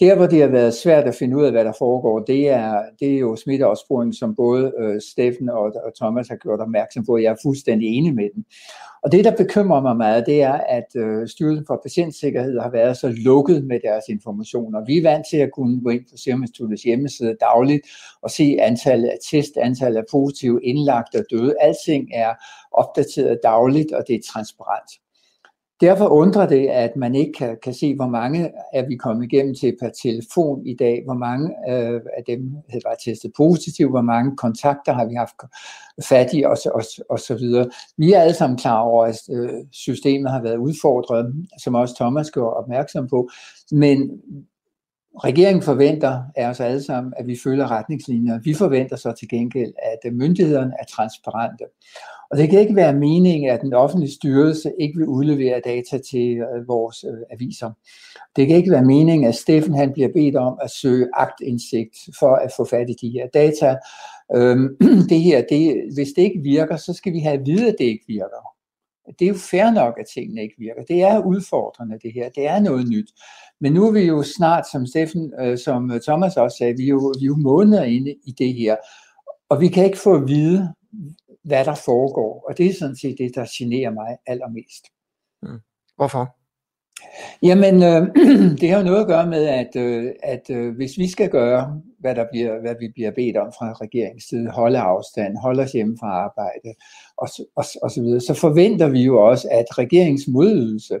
Der, 0.00 0.16
hvor 0.16 0.26
det 0.26 0.40
har 0.40 0.48
været 0.48 0.74
svært 0.74 1.04
at 1.04 1.14
finde 1.14 1.36
ud 1.36 1.44
af, 1.44 1.50
hvad 1.50 1.64
der 1.64 1.72
foregår, 1.78 2.20
det 2.20 2.48
er, 2.48 2.82
det 3.00 3.14
er 3.14 3.18
jo 3.18 3.36
smitteopsporing, 3.36 4.14
som 4.14 4.34
både 4.34 4.72
øh, 4.78 5.00
Steffen 5.00 5.48
og, 5.48 5.58
og 5.58 5.92
Thomas 6.00 6.28
har 6.28 6.36
gjort 6.36 6.60
opmærksom 6.60 7.06
på. 7.06 7.18
Jeg 7.18 7.30
er 7.30 7.36
fuldstændig 7.42 7.88
enig 7.88 8.14
med 8.14 8.28
dem. 8.34 8.44
Og 9.02 9.12
det, 9.12 9.24
der 9.24 9.36
bekymrer 9.36 9.80
mig 9.80 9.96
meget, 9.96 10.26
det 10.26 10.42
er, 10.42 10.52
at 10.52 10.86
øh, 10.96 11.28
Styrelsen 11.28 11.66
for 11.66 11.80
Patientsikkerhed 11.82 12.60
har 12.60 12.70
været 12.70 12.96
så 12.96 13.08
lukket 13.08 13.64
med 13.64 13.80
deres 13.84 14.04
informationer. 14.08 14.84
Vi 14.84 14.98
er 14.98 15.02
vant 15.02 15.26
til 15.30 15.36
at 15.36 15.50
kunne 15.52 15.80
gå 15.80 15.90
ind 15.90 16.04
på 16.10 16.16
Serum 16.16 16.42
Instituttets 16.42 16.82
hjemmeside 16.82 17.36
dagligt 17.40 17.82
og 18.22 18.30
se 18.30 18.56
antallet 18.60 19.08
af 19.08 19.18
test, 19.30 19.56
antallet 19.56 19.98
af 19.98 20.04
positive 20.10 20.64
indlagte 20.64 21.16
og 21.16 21.24
døde. 21.30 21.54
Alting 21.60 22.08
er 22.14 22.34
opdateret 22.72 23.40
dagligt, 23.42 23.92
og 23.92 24.04
det 24.08 24.14
er 24.14 24.20
transparent. 24.32 25.03
Derfor 25.84 26.08
undrer 26.08 26.46
det, 26.46 26.66
at 26.68 26.96
man 26.96 27.14
ikke 27.14 27.32
kan, 27.32 27.56
kan 27.62 27.74
se, 27.74 27.94
hvor 27.94 28.06
mange 28.06 28.52
er 28.72 28.86
vi 28.88 28.96
kommet 28.96 29.32
igennem 29.32 29.54
til 29.54 29.76
per 29.80 29.90
telefon 30.02 30.66
i 30.66 30.74
dag, 30.74 31.02
hvor 31.04 31.14
mange 31.14 31.50
øh, 31.70 32.00
af 32.16 32.24
dem 32.26 32.40
har 32.70 32.80
bare 32.84 32.96
testet 33.04 33.32
positivt, 33.36 33.90
hvor 33.90 34.00
mange 34.02 34.36
kontakter 34.36 34.92
har 34.92 35.04
vi 35.04 35.14
haft 35.14 35.34
fat 36.08 36.30
i 36.32 36.42
og, 36.42 36.56
og, 36.74 36.82
og 37.10 37.18
så 37.18 37.34
videre. 37.34 37.70
Vi 37.98 38.12
er 38.12 38.20
alle 38.20 38.34
sammen 38.34 38.58
klar 38.58 38.80
over, 38.80 39.06
at 39.06 39.16
øh, 39.30 39.50
systemet 39.72 40.30
har 40.30 40.42
været 40.42 40.56
udfordret, 40.56 41.34
som 41.62 41.74
også 41.74 41.94
Thomas 41.94 42.30
gjorde 42.30 42.56
opmærksom 42.56 43.08
på, 43.08 43.28
men 43.72 44.10
Regeringen 45.18 45.62
forventer 45.62 46.22
af 46.36 46.48
os 46.48 46.60
alle 46.60 46.82
sammen, 46.82 47.12
at 47.16 47.26
vi 47.26 47.38
følger 47.44 47.70
retningslinjer. 47.70 48.40
Vi 48.44 48.54
forventer 48.54 48.96
så 48.96 49.12
til 49.12 49.28
gengæld, 49.28 49.72
at 49.82 50.12
myndighederne 50.12 50.72
er 50.80 50.84
transparente. 50.84 51.64
Og 52.30 52.38
det 52.38 52.50
kan 52.50 52.60
ikke 52.60 52.76
være 52.76 52.94
meningen, 52.94 53.50
at 53.50 53.60
den 53.60 53.72
offentlige 53.72 54.12
styrelse 54.12 54.72
ikke 54.80 54.98
vil 54.98 55.06
udlevere 55.06 55.60
data 55.64 55.98
til 56.10 56.36
øh, 56.36 56.68
vores 56.68 57.04
øh, 57.04 57.18
aviser. 57.30 57.70
Det 58.36 58.46
kan 58.46 58.56
ikke 58.56 58.70
være 58.70 58.84
meningen, 58.84 59.28
at 59.28 59.34
Steffen 59.34 59.74
han 59.74 59.92
bliver 59.92 60.08
bedt 60.14 60.36
om 60.36 60.58
at 60.62 60.70
søge 60.70 61.08
agtindsigt 61.14 61.96
for 62.18 62.34
at 62.34 62.52
få 62.56 62.64
fat 62.64 62.90
i 62.90 62.96
de 63.00 63.10
her 63.10 63.26
data. 63.34 63.76
Øhm, 64.36 64.76
det 65.10 65.20
her, 65.20 65.44
det, 65.50 65.94
hvis 65.94 66.08
det 66.16 66.22
ikke 66.22 66.40
virker, 66.40 66.76
så 66.76 66.92
skal 66.92 67.12
vi 67.12 67.18
have 67.18 67.38
at 67.38 67.46
vide, 67.46 67.68
at 67.68 67.76
det 67.78 67.84
ikke 67.84 68.04
virker. 68.08 68.54
Det 69.18 69.24
er 69.24 69.28
jo 69.28 69.34
fair 69.34 69.70
nok, 69.70 69.94
at 69.98 70.06
tingene 70.14 70.42
ikke 70.42 70.54
virker. 70.58 70.82
Det 70.82 71.02
er 71.02 71.26
udfordrende, 71.26 71.98
det 72.02 72.12
her. 72.12 72.28
Det 72.28 72.46
er 72.46 72.60
noget 72.60 72.88
nyt. 72.88 73.10
Men 73.64 73.72
nu 73.72 73.86
er 73.86 73.92
vi 73.92 74.00
jo 74.00 74.22
snart, 74.22 74.64
som 74.72 74.86
Steffen, 74.86 75.32
øh, 75.40 75.58
som 75.58 76.00
Thomas 76.06 76.36
også 76.36 76.56
sagde, 76.56 76.76
vi 76.76 76.84
er, 76.84 76.88
jo, 76.88 77.14
vi 77.20 77.24
er 77.24 77.26
jo 77.26 77.36
måneder 77.36 77.82
inde 77.82 78.14
i 78.24 78.32
det 78.38 78.54
her. 78.54 78.76
Og 79.48 79.60
vi 79.60 79.68
kan 79.68 79.84
ikke 79.84 79.98
få 79.98 80.14
at 80.14 80.28
vide, 80.28 80.74
hvad 81.44 81.64
der 81.64 81.74
foregår. 81.74 82.44
Og 82.48 82.58
det 82.58 82.66
er 82.66 82.74
sådan 82.74 82.96
set 82.96 83.16
det, 83.18 83.34
der 83.34 83.46
generer 83.58 83.90
mig 83.90 84.16
allermest. 84.26 84.84
Mm. 85.42 85.58
Hvorfor? 85.96 86.36
Jamen, 87.42 87.74
øh, 87.82 88.02
det 88.60 88.70
har 88.70 88.78
jo 88.78 88.84
noget 88.84 89.00
at 89.00 89.06
gøre 89.06 89.26
med, 89.26 89.44
at, 89.46 89.76
øh, 89.76 90.12
at 90.22 90.50
øh, 90.50 90.76
hvis 90.76 90.98
vi 90.98 91.08
skal 91.08 91.30
gøre, 91.30 91.80
hvad, 91.98 92.14
der 92.14 92.26
bliver, 92.32 92.60
hvad 92.60 92.74
vi 92.80 92.88
bliver 92.94 93.10
bedt 93.10 93.36
om 93.36 93.52
fra 93.58 93.72
regeringens 93.72 94.24
side, 94.24 94.50
holde 94.50 94.78
afstand, 94.78 95.36
holde 95.36 95.62
os 95.62 95.72
hjemme 95.72 95.96
fra 96.00 96.10
arbejde 96.24 96.74
og, 97.16 97.28
og, 97.56 97.64
og 97.82 97.90
så 97.90 98.02
videre, 98.02 98.20
så 98.20 98.34
forventer 98.34 98.88
vi 98.88 99.02
jo 99.02 99.26
også, 99.28 99.48
at 99.50 99.78
regeringens 99.78 100.28
modydelse 100.28 100.98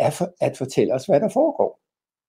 er 0.00 0.10
for, 0.10 0.28
at 0.40 0.56
fortælle 0.56 0.94
os, 0.94 1.06
hvad 1.06 1.20
der 1.20 1.28
foregår. 1.28 1.85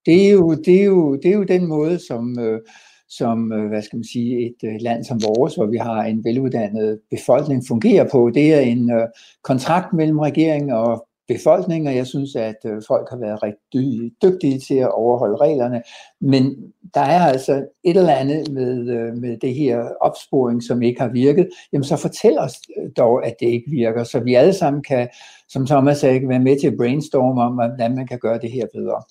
Det 0.08 0.28
er 0.28 0.32
jo, 0.32 0.54
det 0.54 0.82
er 0.82 0.84
jo, 0.84 1.16
det 1.16 1.26
er 1.26 1.36
jo 1.36 1.44
den 1.44 1.68
måde, 1.68 2.00
som, 2.08 2.40
øh, 2.40 2.62
som 3.10 3.52
øh, 3.52 3.68
hvad 3.68 3.82
skal 3.82 3.98
man 3.98 4.04
sige, 4.04 4.46
et 4.46 4.70
øh, 4.70 4.76
land 4.80 5.04
som 5.04 5.22
vores, 5.24 5.56
hvor 5.56 5.66
vi 5.66 5.78
har 5.78 6.04
en 6.04 6.24
veluddannet 6.24 7.00
befolkning, 7.12 7.64
fungerer 7.68 8.10
på. 8.12 8.32
Det 8.34 8.54
er 8.54 8.60
en 8.60 8.92
øh, 8.92 9.08
kontrakt 9.44 9.94
mellem 9.94 10.20
regering 10.20 10.74
og 10.74 11.08
befolkning, 11.28 11.88
og 11.88 11.96
jeg 11.96 12.08
synes, 12.08 12.36
at 12.36 12.56
øh, 12.66 12.82
folk 12.88 13.08
har 13.10 13.18
været 13.18 13.44
rigtig 13.44 14.12
dygtige 14.24 14.60
til 14.60 14.76
at 14.76 14.92
overholde 14.92 15.38
reglerne. 15.38 15.82
Men 16.22 16.56
der 16.94 17.02
er 17.02 17.20
altså 17.20 17.54
et 17.84 17.98
eller 17.98 18.14
andet 18.14 18.52
med, 18.52 18.84
med 19.12 19.38
det 19.38 19.54
her 19.54 19.90
opsporing, 20.02 20.64
som 20.64 20.82
ikke 20.82 21.02
har 21.02 21.10
virket. 21.10 21.50
Jamen 21.74 21.84
så 21.84 21.96
fortæl 21.98 22.38
os 22.40 22.54
dog, 22.98 23.26
at 23.26 23.36
det 23.40 23.48
ikke 23.48 23.72
virker, 23.72 24.04
så 24.04 24.20
vi 24.20 24.34
alle 24.34 24.54
sammen 24.54 24.84
kan, 24.84 25.08
som 25.50 25.66
Thomas 25.66 25.98
sagde, 25.98 26.30
være 26.30 26.40
med 26.40 26.60
til 26.60 26.68
at 26.68 26.78
brainstorme 26.78 27.42
om, 27.42 27.54
hvordan 27.54 27.96
man 27.96 28.08
kan 28.08 28.20
gøre 28.20 28.40
det 28.40 28.52
her 28.52 28.66
bedre. 28.74 29.02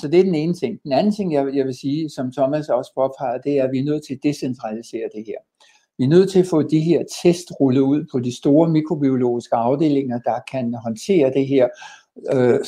Så 0.00 0.08
det 0.12 0.20
er 0.20 0.24
den 0.24 0.34
ene 0.34 0.54
ting. 0.54 0.82
Den 0.82 0.92
anden 0.92 1.14
ting, 1.14 1.32
jeg, 1.32 1.54
jeg 1.54 1.66
vil 1.66 1.74
sige, 1.74 2.10
som 2.10 2.32
Thomas 2.32 2.68
også 2.68 2.92
påpeger, 2.94 3.38
det 3.38 3.58
er, 3.58 3.64
at 3.64 3.72
vi 3.72 3.78
er 3.78 3.84
nødt 3.84 4.06
til 4.06 4.14
at 4.14 4.20
decentralisere 4.22 5.08
det 5.14 5.24
her. 5.26 5.38
Vi 5.98 6.04
er 6.04 6.08
nødt 6.08 6.30
til 6.30 6.38
at 6.38 6.46
få 6.46 6.62
de 6.62 6.80
her 6.80 7.04
test 7.22 7.48
rullet 7.60 7.80
ud 7.80 8.04
på 8.12 8.20
de 8.20 8.36
store 8.36 8.68
mikrobiologiske 8.68 9.56
afdelinger, 9.56 10.18
der 10.18 10.38
kan 10.52 10.74
håndtere 10.74 11.32
det 11.32 11.46
her, 11.46 11.68
øh, 12.32 12.58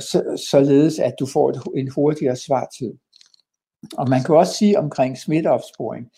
så, 0.00 0.42
således 0.50 0.98
at 0.98 1.14
du 1.20 1.26
får 1.26 1.50
et, 1.50 1.62
en 1.76 1.90
hurtigere 1.90 2.36
svartid. 2.36 2.92
Og 3.98 4.08
man 4.08 4.22
kan 4.22 4.34
også 4.34 4.54
sige 4.54 4.78
omkring 4.78 5.18
smitteopsporing, 5.18 6.10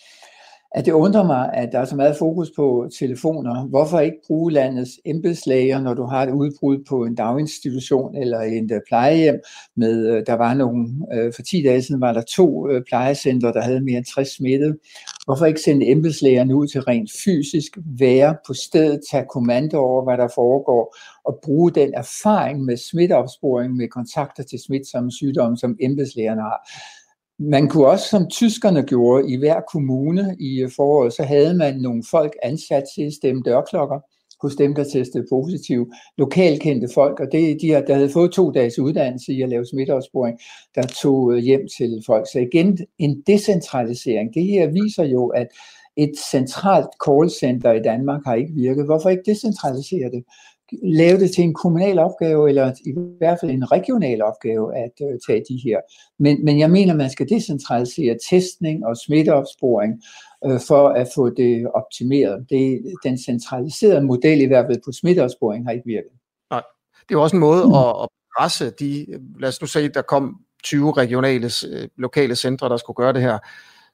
at 0.74 0.86
det 0.86 0.92
undrer 0.92 1.22
mig, 1.22 1.50
at 1.52 1.72
der 1.72 1.78
er 1.78 1.84
så 1.84 1.96
meget 1.96 2.16
fokus 2.16 2.50
på 2.56 2.88
telefoner. 2.98 3.66
Hvorfor 3.66 4.00
ikke 4.00 4.16
bruge 4.26 4.52
landets 4.52 4.90
embedslæger, 5.04 5.80
når 5.80 5.94
du 5.94 6.02
har 6.02 6.22
et 6.22 6.32
udbrud 6.32 6.84
på 6.88 7.04
en 7.04 7.14
daginstitution 7.14 8.16
eller 8.16 8.40
en 8.40 8.72
øh, 8.72 8.80
plejehjem? 8.88 9.40
Med, 9.76 10.08
øh, 10.08 10.22
der 10.26 10.32
var 10.34 10.54
nogle, 10.54 10.88
øh, 11.12 11.32
for 11.34 11.42
10 11.42 11.62
dage 11.62 11.82
siden 11.82 12.00
var 12.00 12.12
der 12.12 12.22
to 12.22 12.68
plejecentre, 12.88 13.52
der 13.52 13.62
havde 13.62 13.80
mere 13.80 13.98
end 13.98 14.06
60 14.14 14.36
smittet. 14.36 14.76
Hvorfor 15.24 15.46
ikke 15.46 15.60
sende 15.60 15.90
embedslægerne 15.90 16.56
ud 16.56 16.66
til 16.66 16.80
rent 16.80 17.10
fysisk, 17.24 17.78
være 17.98 18.36
på 18.46 18.54
stedet, 18.54 19.00
tage 19.10 19.26
kommando 19.30 19.78
over, 19.78 20.04
hvad 20.04 20.16
der 20.16 20.28
foregår, 20.34 20.96
og 21.24 21.38
bruge 21.42 21.70
den 21.70 21.94
erfaring 21.94 22.64
med 22.64 22.76
smitteopsporing, 22.76 23.76
med 23.76 23.88
kontakter 23.88 24.42
til 24.42 24.58
smitsomme 24.66 25.12
sygdomme, 25.12 25.56
som 25.56 25.76
embedslægerne 25.80 26.40
har 26.40 26.68
man 27.38 27.68
kunne 27.68 27.86
også, 27.86 28.08
som 28.08 28.28
tyskerne 28.30 28.82
gjorde 28.82 29.32
i 29.32 29.36
hver 29.36 29.60
kommune 29.72 30.36
i 30.40 30.62
øh, 30.62 30.70
foråret, 30.76 31.12
så 31.12 31.22
havde 31.22 31.54
man 31.54 31.76
nogle 31.76 32.02
folk 32.10 32.32
ansat 32.42 32.84
til 32.96 33.02
at 33.02 33.12
stemme 33.12 33.42
dørklokker 33.44 34.00
hos 34.42 34.56
dem, 34.56 34.74
der 34.74 34.84
testede 34.84 35.26
positiv. 35.30 35.92
Lokalkendte 36.18 36.88
folk, 36.94 37.20
og 37.20 37.26
det, 37.32 37.62
de 37.62 37.68
der 37.68 37.94
havde 37.94 38.10
fået 38.10 38.32
to 38.32 38.50
dages 38.50 38.78
uddannelse 38.78 39.32
i 39.32 39.42
at 39.42 39.48
lave 39.48 39.66
smitteopsporing, 39.66 40.38
der 40.74 40.82
tog 40.82 41.32
øh, 41.32 41.38
hjem 41.38 41.68
til 41.78 42.02
folk. 42.06 42.26
Så 42.32 42.38
igen, 42.38 42.78
en 42.98 43.22
decentralisering. 43.26 44.34
Det 44.34 44.44
her 44.44 44.66
viser 44.66 45.04
jo, 45.04 45.26
at 45.26 45.46
et 45.96 46.12
centralt 46.30 46.88
callcenter 47.06 47.72
i 47.72 47.82
Danmark 47.82 48.20
har 48.26 48.34
ikke 48.34 48.52
virket. 48.54 48.84
Hvorfor 48.84 49.08
ikke 49.08 49.22
decentralisere 49.26 50.10
det? 50.10 50.24
Lave 50.82 51.18
det 51.20 51.30
til 51.34 51.44
en 51.44 51.54
kommunal 51.54 51.98
opgave, 51.98 52.48
eller 52.48 52.72
i 52.86 52.92
hvert 53.18 53.38
fald 53.40 53.50
en 53.50 53.72
regional 53.72 54.22
opgave 54.22 54.76
at 54.76 54.92
uh, 55.00 55.18
tage 55.26 55.44
de 55.48 55.60
her. 55.64 55.80
Men, 56.18 56.44
men 56.44 56.58
jeg 56.58 56.70
mener, 56.70 56.94
man 56.94 57.10
skal 57.10 57.28
decentralisere 57.28 58.18
testning 58.30 58.86
og 58.86 58.96
smitteopsporing 58.96 60.02
uh, 60.46 60.60
for 60.68 60.88
at 60.88 61.08
få 61.14 61.30
det 61.30 61.66
optimeret. 61.74 62.46
Det, 62.50 62.82
den 63.04 63.18
centraliserede 63.18 64.04
model, 64.04 64.40
i 64.40 64.46
hvert 64.46 64.66
fald 64.68 64.80
på 64.84 64.92
smitteopsporing, 64.92 65.66
har 65.66 65.72
ikke 65.72 65.86
virket. 65.86 66.12
Nej, 66.50 66.62
det 67.08 67.14
er 67.14 67.18
også 67.18 67.36
en 67.36 67.40
måde 67.40 67.64
mm. 67.66 67.74
at, 67.74 67.94
at 68.02 68.08
presse 68.38 68.70
de, 68.70 69.06
lad 69.40 69.48
os 69.48 69.60
nu 69.60 69.66
sige, 69.66 69.88
der 69.88 70.02
kom 70.02 70.40
20 70.64 70.92
regionale, 70.92 71.50
lokale 71.96 72.36
centre, 72.36 72.68
der 72.68 72.76
skulle 72.76 72.96
gøre 72.96 73.12
det 73.12 73.22
her, 73.22 73.38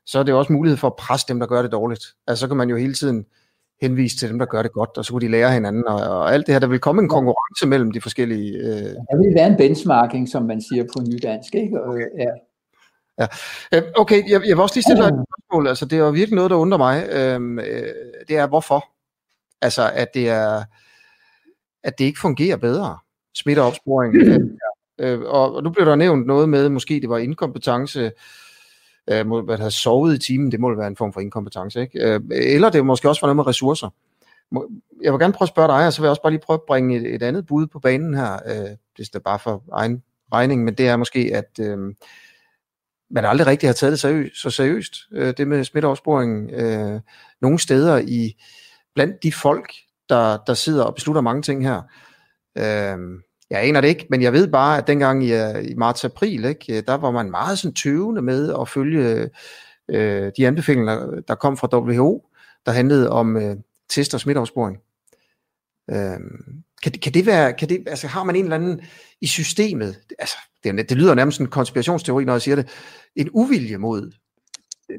så 0.06 0.18
er 0.18 0.22
det 0.22 0.34
også 0.34 0.52
mulighed 0.52 0.76
for 0.76 0.86
at 0.86 0.96
presse 0.96 1.26
dem, 1.28 1.40
der 1.40 1.46
gør 1.46 1.62
det 1.62 1.72
dårligt. 1.72 2.04
Altså 2.26 2.40
så 2.40 2.48
kan 2.48 2.56
man 2.56 2.70
jo 2.70 2.76
hele 2.76 2.94
tiden 2.94 3.26
henvise 3.82 4.16
til 4.16 4.28
dem, 4.28 4.38
der 4.38 4.46
gør 4.46 4.62
det 4.62 4.72
godt, 4.72 4.90
og 4.96 5.04
så 5.04 5.12
kunne 5.12 5.26
de 5.26 5.30
lære 5.30 5.52
hinanden, 5.52 5.86
og, 5.86 5.94
og 5.94 6.34
alt 6.34 6.46
det 6.46 6.54
her. 6.54 6.58
Der 6.58 6.66
vil 6.66 6.78
komme 6.78 7.02
en 7.02 7.08
konkurrence 7.08 7.66
mellem 7.66 7.90
de 7.92 8.00
forskellige... 8.00 8.58
Øh... 8.58 8.94
Der 9.10 9.16
vil 9.22 9.34
være 9.34 9.46
en 9.46 9.56
benchmarking, 9.56 10.28
som 10.28 10.42
man 10.42 10.62
siger 10.62 10.84
på 10.84 11.02
nydansk, 11.02 11.54
ikke? 11.54 11.82
Og, 11.82 11.98
ja. 12.18 12.30
Ja. 13.18 13.26
Øh, 13.74 13.82
okay, 13.96 14.30
jeg, 14.30 14.40
jeg 14.48 14.56
vil 14.56 14.60
også 14.60 14.76
lige 14.76 14.82
stille 14.82 15.02
dig 15.02 15.08
et 15.08 15.24
spørgsmål. 15.28 15.68
Altså, 15.68 15.86
det 15.86 15.98
er 15.98 16.02
jo 16.02 16.10
virkelig 16.10 16.36
noget, 16.36 16.50
der 16.50 16.56
undrer 16.56 16.78
mig. 16.78 17.08
Øhm, 17.12 17.58
øh, 17.58 17.64
det 18.28 18.36
er, 18.36 18.46
hvorfor? 18.46 18.84
Altså, 19.62 19.90
at 19.94 20.14
det 20.14 20.28
er 20.28 20.64
at 21.82 21.98
det 21.98 22.04
ikke 22.04 22.20
fungerer 22.20 22.56
bedre. 22.56 22.98
Smitteopsporing. 23.34 24.14
øh, 25.00 25.20
og, 25.20 25.54
og 25.54 25.62
nu 25.62 25.70
blev 25.70 25.86
der 25.86 25.96
nævnt 25.96 26.26
noget 26.26 26.48
med, 26.48 26.68
måske 26.68 27.00
det 27.00 27.08
var 27.08 27.18
inkompetence, 27.18 28.12
øh, 29.10 29.26
må, 29.26 29.42
hvad 29.42 29.58
har 29.58 29.68
sovet 29.68 30.14
i 30.14 30.18
timen, 30.18 30.52
det 30.52 30.60
må 30.60 30.74
være 30.74 30.86
en 30.86 30.96
form 30.96 31.12
for 31.12 31.20
inkompetence, 31.20 31.80
ikke? 31.80 32.00
Øh, 32.00 32.20
eller 32.30 32.70
det 32.70 32.78
er 32.78 32.82
måske 32.82 33.08
også 33.08 33.20
var 33.20 33.26
noget 33.26 33.36
med 33.36 33.46
ressourcer. 33.46 33.88
Jeg 35.02 35.12
vil 35.12 35.20
gerne 35.20 35.32
prøve 35.32 35.46
at 35.46 35.48
spørge 35.48 35.68
dig, 35.68 35.86
og 35.86 35.92
så 35.92 36.00
vil 36.00 36.06
jeg 36.06 36.10
også 36.10 36.22
bare 36.22 36.32
lige 36.32 36.42
prøve 36.46 36.54
at 36.54 36.66
bringe 36.66 36.96
et, 36.96 37.14
et 37.14 37.22
andet 37.22 37.46
bud 37.46 37.66
på 37.66 37.78
banen 37.78 38.14
her. 38.14 38.32
Øh, 38.46 38.76
det 38.96 39.14
er 39.14 39.18
bare 39.18 39.38
for 39.38 39.64
egen 39.72 40.02
regning, 40.32 40.64
men 40.64 40.74
det 40.74 40.88
er 40.88 40.96
måske, 40.96 41.30
at 41.34 41.58
øh, 41.60 41.78
man 43.10 43.24
aldrig 43.24 43.46
rigtig 43.46 43.68
har 43.68 43.74
taget 43.74 43.90
det 43.90 44.00
seriøst, 44.00 44.42
så 44.42 44.50
seriøst, 44.50 44.94
øh, 45.12 45.34
det 45.36 45.48
med 45.48 45.64
smitteopsporingen. 45.64 46.50
Øh, 46.50 47.00
nogle 47.40 47.58
steder 47.58 47.98
i 47.98 48.36
blandt 48.94 49.22
de 49.22 49.32
folk, 49.32 49.72
der, 50.08 50.38
der 50.46 50.54
sidder 50.54 50.84
og 50.84 50.94
beslutter 50.94 51.22
mange 51.22 51.42
ting 51.42 51.64
her. 51.64 51.82
Øh, 52.58 52.98
jeg 53.50 53.62
aner 53.62 53.80
det 53.80 53.88
ikke, 53.88 54.06
men 54.10 54.22
jeg 54.22 54.32
ved 54.32 54.48
bare, 54.48 54.78
at 54.78 54.86
dengang 54.86 55.24
i, 55.24 55.32
øh, 55.32 55.70
i 55.70 55.74
marts-april, 55.74 56.44
ikke, 56.44 56.76
øh, 56.76 56.82
der 56.86 56.94
var 56.94 57.10
man 57.10 57.30
meget 57.30 57.58
sådan 57.58 57.74
tøvende 57.74 58.22
med 58.22 58.54
at 58.60 58.68
følge 58.68 59.30
øh, 59.88 60.32
de 60.36 60.46
anbefalinger, 60.46 61.20
der 61.28 61.34
kom 61.34 61.56
fra 61.56 61.78
WHO, 61.78 62.26
der 62.66 62.72
handlede 62.72 63.10
om 63.10 63.36
øh, 63.36 63.56
test 63.88 64.14
og 64.14 64.20
smitteopsporing. 64.20 64.76
Øh, 65.90 66.20
kan, 66.82 66.92
kan 66.92 67.14
det 67.14 67.26
være, 67.26 67.52
kan 67.52 67.68
det, 67.68 67.84
altså 67.86 68.06
har 68.06 68.24
man 68.24 68.36
en 68.36 68.44
eller 68.44 68.56
anden 68.56 68.80
i 69.20 69.26
systemet, 69.26 70.00
altså 70.18 70.36
det, 70.64 70.88
det 70.88 70.96
lyder 70.96 71.14
nærmest 71.14 71.40
en 71.40 71.46
konspirationsteori, 71.46 72.24
når 72.24 72.32
jeg 72.32 72.42
siger 72.42 72.56
det, 72.56 72.68
en 73.16 73.30
uvilje 73.32 73.76
mod 73.76 74.12
øh, 74.90 74.98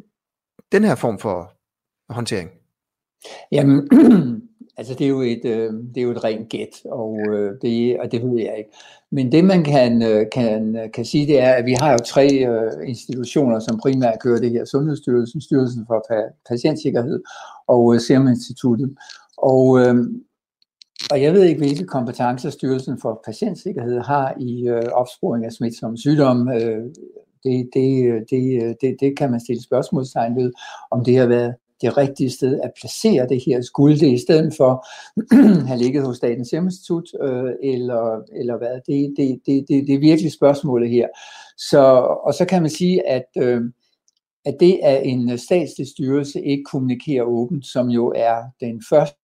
den 0.71 0.83
her 0.83 0.95
form 0.95 1.19
for 1.19 1.53
håndtering? 2.13 2.49
Jamen, 3.51 3.89
Altså 4.81 4.93
det 4.93 5.05
er 5.05 5.09
jo 5.09 5.21
et, 5.21 5.45
øh, 5.45 5.73
det 5.73 5.97
er 5.97 6.01
jo 6.01 6.11
et 6.11 6.23
rent 6.23 6.49
gæt, 6.49 6.81
og, 6.85 7.17
øh, 7.29 7.55
det, 7.61 7.99
og 7.99 8.11
det 8.11 8.21
ved 8.23 8.39
jeg 8.39 8.55
ikke. 8.57 8.71
Men 9.11 9.31
det 9.31 9.43
man 9.43 9.63
kan, 9.63 10.01
øh, 10.01 10.25
kan, 10.31 10.75
øh, 10.75 10.91
kan 10.91 11.05
sige, 11.05 11.27
det 11.27 11.39
er, 11.41 11.53
at 11.53 11.65
vi 11.65 11.73
har 11.73 11.91
jo 11.91 11.97
tre 12.05 12.27
øh, 12.45 12.71
institutioner, 12.87 13.59
som 13.59 13.79
primært 13.79 14.19
kører 14.19 14.39
det 14.39 14.51
her. 14.51 14.65
Sundhedsstyrelsen, 14.65 15.41
Styrelsen 15.41 15.85
for 15.87 16.05
Patientsikkerhed 16.49 17.23
og 17.67 17.93
øh, 17.93 17.99
Serum 17.99 18.27
Instituttet. 18.27 18.95
Og, 19.37 19.79
øh, 19.79 19.95
og 21.11 21.21
jeg 21.21 21.33
ved 21.33 21.43
ikke, 21.43 21.59
hvilke 21.59 21.85
kompetencer 21.85 22.49
Styrelsen 22.49 22.99
for 23.01 23.21
Patientsikkerhed 23.25 23.99
har 23.99 24.35
i 24.39 24.67
øh, 24.67 24.83
opsporing 24.93 25.45
af 25.45 25.51
smitsomme 25.51 25.97
sygdomme. 25.97 26.55
Øh, 26.55 26.83
det, 27.43 27.69
det, 27.73 28.13
det, 28.29 28.63
øh, 28.63 28.73
det, 28.81 28.95
det 28.99 29.17
kan 29.17 29.31
man 29.31 29.39
stille 29.39 29.63
spørgsmålstegn 29.63 30.35
ved, 30.35 30.51
om 30.91 31.03
det 31.05 31.17
har 31.17 31.27
været 31.27 31.55
det 31.81 31.97
rigtige 31.97 32.29
sted 32.29 32.59
at 32.63 32.71
placere 32.81 33.27
det 33.27 33.43
her. 33.45 33.61
Skulle 33.61 33.99
det 33.99 34.11
i 34.13 34.17
stedet 34.17 34.53
for 34.57 34.87
have 35.67 35.79
ligget 35.79 36.05
hos 36.05 36.17
Statens 36.17 36.49
Serum 36.49 36.65
Institut, 36.65 37.09
øh, 37.21 37.53
eller, 37.63 38.21
eller 38.35 38.57
hvad? 38.57 38.75
Det, 38.87 39.13
det, 39.17 39.39
det, 39.45 39.65
det, 39.67 39.87
det 39.87 39.95
er 39.95 39.99
virkelig 39.99 40.31
spørgsmålet 40.31 40.89
her. 40.89 41.07
Så, 41.57 41.81
og 42.25 42.33
så 42.33 42.45
kan 42.45 42.61
man 42.61 42.71
sige, 42.71 43.07
at, 43.07 43.25
øh, 43.37 43.61
at 44.45 44.55
det, 44.59 44.79
at 44.83 45.01
en 45.03 45.37
statslig 45.37 45.87
styrelse 45.87 46.41
ikke 46.41 46.63
kommunikerer 46.63 47.23
åbent, 47.23 47.65
som 47.65 47.89
jo 47.89 48.13
er 48.15 48.43
den 48.59 48.83
første 48.89 49.15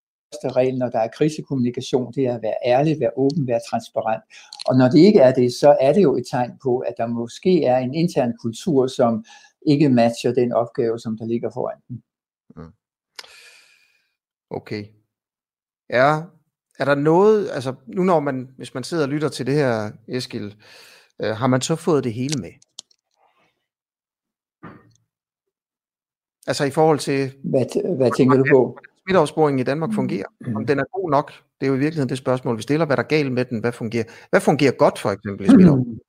regel, 0.43 0.77
når 0.77 0.89
der 0.89 0.99
er 0.99 1.07
krisekommunikation, 1.07 2.13
det 2.13 2.25
er 2.25 2.35
at 2.35 2.41
være 2.41 2.53
ærlig, 2.65 2.99
være 2.99 3.17
åben, 3.17 3.47
være 3.47 3.59
transparent. 3.69 4.23
Og 4.67 4.77
når 4.77 4.89
det 4.89 4.99
ikke 4.99 5.19
er 5.19 5.33
det, 5.33 5.53
så 5.53 5.77
er 5.81 5.93
det 5.93 6.03
jo 6.03 6.15
et 6.15 6.25
tegn 6.31 6.51
på, 6.63 6.77
at 6.77 6.93
der 6.97 7.07
måske 7.07 7.63
er 7.63 7.77
en 7.77 7.93
intern 7.93 8.33
kultur, 8.41 8.87
som 8.87 9.25
ikke 9.67 9.89
matcher 9.89 10.33
den 10.33 10.53
opgave, 10.53 10.99
som 10.99 11.17
der 11.17 11.25
ligger 11.25 11.49
foran 11.53 11.77
den. 11.87 12.03
Mm. 14.51 14.57
Okay. 14.57 14.85
Er, 15.89 16.23
er 16.79 16.85
der 16.85 16.95
noget, 16.95 17.49
altså 17.49 17.75
nu 17.87 18.03
når 18.03 18.19
man, 18.19 18.49
hvis 18.57 18.73
man 18.73 18.83
sidder 18.83 19.03
og 19.03 19.09
lytter 19.09 19.29
til 19.29 19.45
det 19.45 19.53
her, 19.55 19.91
Eskil, 20.07 20.55
øh, 21.21 21.35
har 21.35 21.47
man 21.47 21.61
så 21.61 21.75
fået 21.75 22.03
det 22.03 22.13
hele 22.13 22.41
med? 22.41 22.51
Altså 26.47 26.63
i 26.65 26.71
forhold 26.71 26.99
til... 26.99 27.33
Hvad, 27.43 27.95
hvad 27.97 28.11
tænker 28.17 28.37
du 28.37 28.45
på? 28.51 28.77
Smitteopsporingen 29.01 29.59
i 29.59 29.63
Danmark 29.63 29.93
fungerer. 29.93 30.27
Mm. 30.41 30.55
Om 30.55 30.65
den 30.65 30.79
er 30.79 30.83
god 30.93 31.11
nok, 31.11 31.31
det 31.31 31.65
er 31.65 31.67
jo 31.67 31.75
i 31.75 31.79
virkeligheden 31.79 32.09
det 32.09 32.17
spørgsmål, 32.17 32.57
vi 32.57 32.61
stiller. 32.61 32.85
Hvad 32.85 32.97
der 32.97 33.03
er 33.03 33.07
galt 33.07 33.31
med 33.31 33.45
den? 33.45 33.59
Hvad 33.59 33.71
fungerer, 33.71 34.03
hvad 34.29 34.41
fungerer 34.41 34.71
godt 34.71 34.99
for 34.99 35.09
eksempel 35.09 35.45
i 35.45 35.49
smitteopsporingen? 35.49 35.99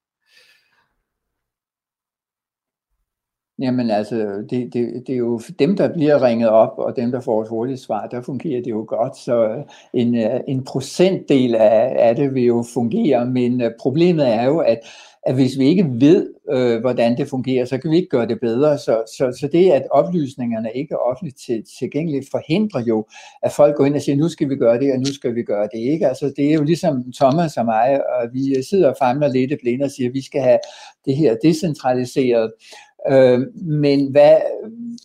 Jamen 3.61 3.90
altså, 3.90 4.16
det, 4.51 4.73
det, 4.73 5.03
det 5.07 5.12
er 5.12 5.16
jo 5.16 5.40
dem, 5.59 5.77
der 5.77 5.92
bliver 5.92 6.23
ringet 6.23 6.49
op, 6.49 6.75
og 6.79 6.97
dem, 6.97 7.11
der 7.11 7.21
får 7.21 7.42
et 7.42 7.49
hurtigt 7.49 7.81
svar, 7.81 8.07
der 8.07 8.23
fungerer 8.23 8.62
det 8.62 8.71
jo 8.71 8.85
godt. 8.88 9.16
Så 9.16 9.44
øh, 9.49 9.62
en, 9.94 10.14
øh, 10.14 10.40
en 10.49 10.64
procentdel 10.64 11.55
af, 11.55 11.97
af 11.99 12.16
det 12.16 12.35
vil 12.35 12.42
jo 12.42 12.64
fungere, 12.75 13.27
men 13.27 13.61
øh, 13.61 13.71
problemet 13.81 14.29
er 14.29 14.44
jo, 14.44 14.59
at, 14.59 14.79
at 15.23 15.35
hvis 15.35 15.59
vi 15.59 15.66
ikke 15.66 15.87
ved, 15.90 16.35
øh, 16.51 16.81
hvordan 16.81 17.16
det 17.16 17.29
fungerer, 17.29 17.64
så 17.64 17.79
kan 17.79 17.90
vi 17.90 17.97
ikke 17.97 18.09
gøre 18.09 18.27
det 18.27 18.40
bedre. 18.40 18.79
Så, 18.79 19.03
så, 19.18 19.37
så 19.40 19.49
det, 19.53 19.71
at 19.71 19.87
oplysningerne 19.90 20.73
ikke 20.75 20.94
er 20.94 21.11
offentligt 21.11 21.38
til, 21.47 21.64
tilgængelige, 21.79 22.27
forhindrer 22.31 22.81
jo, 22.81 23.07
at 23.42 23.53
folk 23.53 23.77
går 23.77 23.85
ind 23.85 23.94
og 23.94 24.03
siger, 24.03 24.16
nu 24.16 24.29
skal 24.29 24.49
vi 24.49 24.57
gøre 24.57 24.81
det, 24.81 24.92
og 24.92 24.99
nu 24.99 25.05
skal 25.05 25.35
vi 25.35 25.42
gøre 25.42 25.68
det. 25.75 25.79
Ikke? 25.79 26.09
Altså, 26.09 26.33
det 26.37 26.51
er 26.51 26.55
jo 26.55 26.62
ligesom 26.62 27.12
Thomas 27.12 27.57
og 27.57 27.64
mig, 27.64 28.01
og 28.14 28.29
vi 28.33 28.62
sidder 28.62 28.88
og 28.88 28.97
famler 28.99 29.29
lidt 29.29 29.53
blinde 29.62 29.85
og 29.85 29.90
siger, 29.90 30.09
at 30.09 30.14
vi 30.14 30.23
skal 30.23 30.42
have 30.42 30.59
det 31.05 31.16
her 31.16 31.37
decentraliseret. 31.42 32.53
Øh, 33.11 33.40
men 33.54 34.11
hvad, 34.11 34.37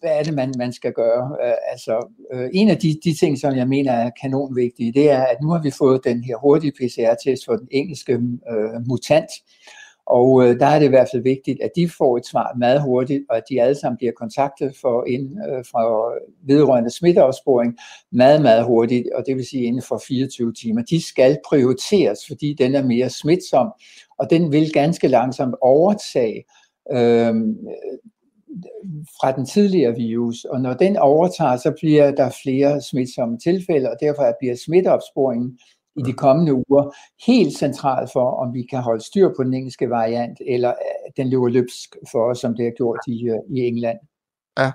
hvad 0.01 0.11
er 0.19 0.23
det, 0.23 0.33
man, 0.33 0.53
man 0.57 0.73
skal 0.73 0.93
gøre? 0.93 1.37
Øh, 1.45 1.53
altså, 1.71 2.07
øh, 2.33 2.49
en 2.53 2.69
af 2.69 2.77
de, 2.77 2.99
de 3.03 3.17
ting, 3.19 3.39
som 3.39 3.55
jeg 3.55 3.67
mener 3.67 3.91
er 3.91 4.11
kanonvigtige, 4.21 4.93
det 4.93 5.11
er, 5.11 5.23
at 5.23 5.37
nu 5.41 5.49
har 5.49 5.61
vi 5.61 5.71
fået 5.71 6.03
den 6.03 6.23
her 6.23 6.37
hurtige 6.37 6.71
PCR-test 6.71 7.45
for 7.45 7.55
den 7.55 7.67
engelske 7.71 8.13
øh, 8.51 8.87
mutant, 8.87 9.29
og 10.05 10.43
øh, 10.43 10.59
der 10.59 10.65
er 10.65 10.79
det 10.79 10.85
i 10.85 10.89
hvert 10.89 11.07
fald 11.11 11.23
vigtigt, 11.23 11.61
at 11.61 11.71
de 11.75 11.89
får 11.89 12.17
et 12.17 12.25
svar 12.25 12.53
meget 12.57 12.81
hurtigt, 12.81 13.23
og 13.29 13.37
at 13.37 13.43
de 13.49 13.61
alle 13.61 13.75
sammen 13.75 13.97
bliver 13.97 14.13
kontaktet 14.13 14.75
for 14.81 15.05
ind, 15.05 15.37
øh, 15.49 15.65
fra 15.71 16.13
vedrørende 16.43 16.89
smitteopsporing 16.89 17.77
meget, 18.11 18.41
meget 18.41 18.65
hurtigt, 18.65 19.07
og 19.15 19.23
det 19.27 19.35
vil 19.35 19.45
sige 19.45 19.63
inden 19.63 19.81
for 19.81 20.01
24 20.07 20.53
timer. 20.53 20.81
De 20.81 21.05
skal 21.05 21.37
prioriteres, 21.49 22.19
fordi 22.27 22.53
den 22.53 22.75
er 22.75 22.83
mere 22.83 23.09
smitsom, 23.09 23.67
og 24.19 24.29
den 24.29 24.51
vil 24.51 24.71
ganske 24.73 25.07
langsomt 25.07 25.55
overtage 25.61 26.43
øh, 26.91 27.35
fra 29.19 29.31
den 29.31 29.45
tidligere 29.45 29.95
virus, 29.95 30.43
og 30.43 30.61
når 30.61 30.73
den 30.73 30.97
overtager, 30.97 31.57
så 31.57 31.73
bliver 31.79 32.11
der 32.11 32.29
flere 32.43 32.81
smitsomme 32.81 33.39
tilfælde, 33.39 33.89
og 33.89 33.97
derfor 33.99 34.35
bliver 34.39 34.55
smitteopsporingen 34.55 35.59
i 35.95 36.01
de 36.01 36.13
kommende 36.13 36.53
uger 36.53 36.95
helt 37.25 37.57
central 37.57 38.09
for, 38.13 38.31
om 38.31 38.53
vi 38.53 38.61
kan 38.69 38.81
holde 38.81 39.03
styr 39.03 39.29
på 39.37 39.43
den 39.43 39.53
engelske 39.53 39.89
variant, 39.89 40.41
eller 40.47 40.69
øh, 40.69 41.11
den 41.17 41.29
løber 41.29 41.47
løbsk 41.47 41.95
for 42.11 42.29
os, 42.29 42.39
som 42.39 42.55
det 42.55 42.65
har 42.65 42.71
gjort 42.71 42.99
i, 43.07 43.27
øh, 43.29 43.57
i 43.57 43.59
England. 43.59 43.99
Ja, 44.59 44.71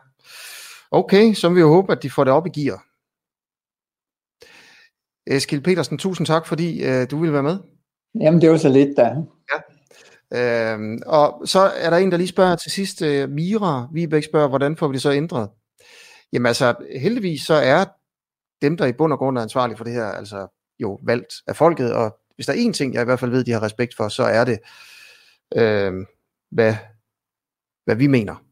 okay, 0.91 1.33
så 1.33 1.49
vi 1.49 1.61
jo 1.61 1.69
håbe, 1.69 1.93
at 1.93 2.03
de 2.03 2.11
får 2.11 2.25
det 2.25 2.33
op 2.33 2.47
i 2.47 2.51
gear. 2.51 2.85
Eskil 5.27 5.63
Petersen, 5.63 5.99
tusind 5.99 6.27
tak, 6.27 6.47
fordi 6.47 6.89
uh, 6.89 7.05
du 7.11 7.19
ville 7.19 7.33
være 7.33 7.43
med. 7.43 7.59
Jamen, 8.21 8.41
det 8.41 8.51
var 8.51 8.57
så 8.57 8.69
lidt 8.69 8.97
da. 8.97 9.03
Ja. 9.53 9.59
Øhm, 10.35 10.99
og 11.07 11.49
så 11.49 11.61
er 11.61 11.91
der 11.91 11.97
en, 11.97 12.11
der 12.11 12.17
lige 12.17 12.29
spørger 12.29 12.57
til 12.57 12.71
sidst, 12.71 13.03
uh, 13.03 13.31
Mira 13.31 13.89
Vibæk 13.93 14.25
spørger, 14.25 14.49
hvordan 14.49 14.77
får 14.77 14.89
vi 14.89 14.93
det 14.93 15.03
så 15.03 15.13
ændret? 15.13 15.49
Jamen 16.33 16.47
altså, 16.47 16.75
heldigvis 17.01 17.43
så 17.43 17.55
er 17.55 17.85
dem, 18.63 18.77
der 18.77 18.87
i 18.87 18.93
bund 18.93 19.13
og 19.13 19.19
grund 19.19 19.39
er 19.39 19.43
ansvarlige 19.43 19.77
for 19.77 19.85
det 19.85 19.93
her, 19.93 20.05
altså 20.05 20.47
jo 20.81 20.99
valgt 21.03 21.35
af 21.47 21.57
folket, 21.57 21.93
og 21.93 22.19
hvis 22.35 22.47
der 22.47 22.53
er 22.53 22.57
én 22.57 22.73
ting, 22.73 22.95
jeg 22.95 23.03
i 23.03 23.05
hvert 23.05 23.21
fald 23.21 23.31
ved, 23.31 23.45
de 23.45 23.53
har 23.53 23.63
respekt 23.63 23.97
for, 23.97 24.09
så 24.09 24.23
er 24.23 24.45
det, 24.45 24.59
øh, 25.57 25.93
hvad, 26.51 26.75
hvad 27.85 27.97
vi 27.97 28.07
mener. 28.07 28.45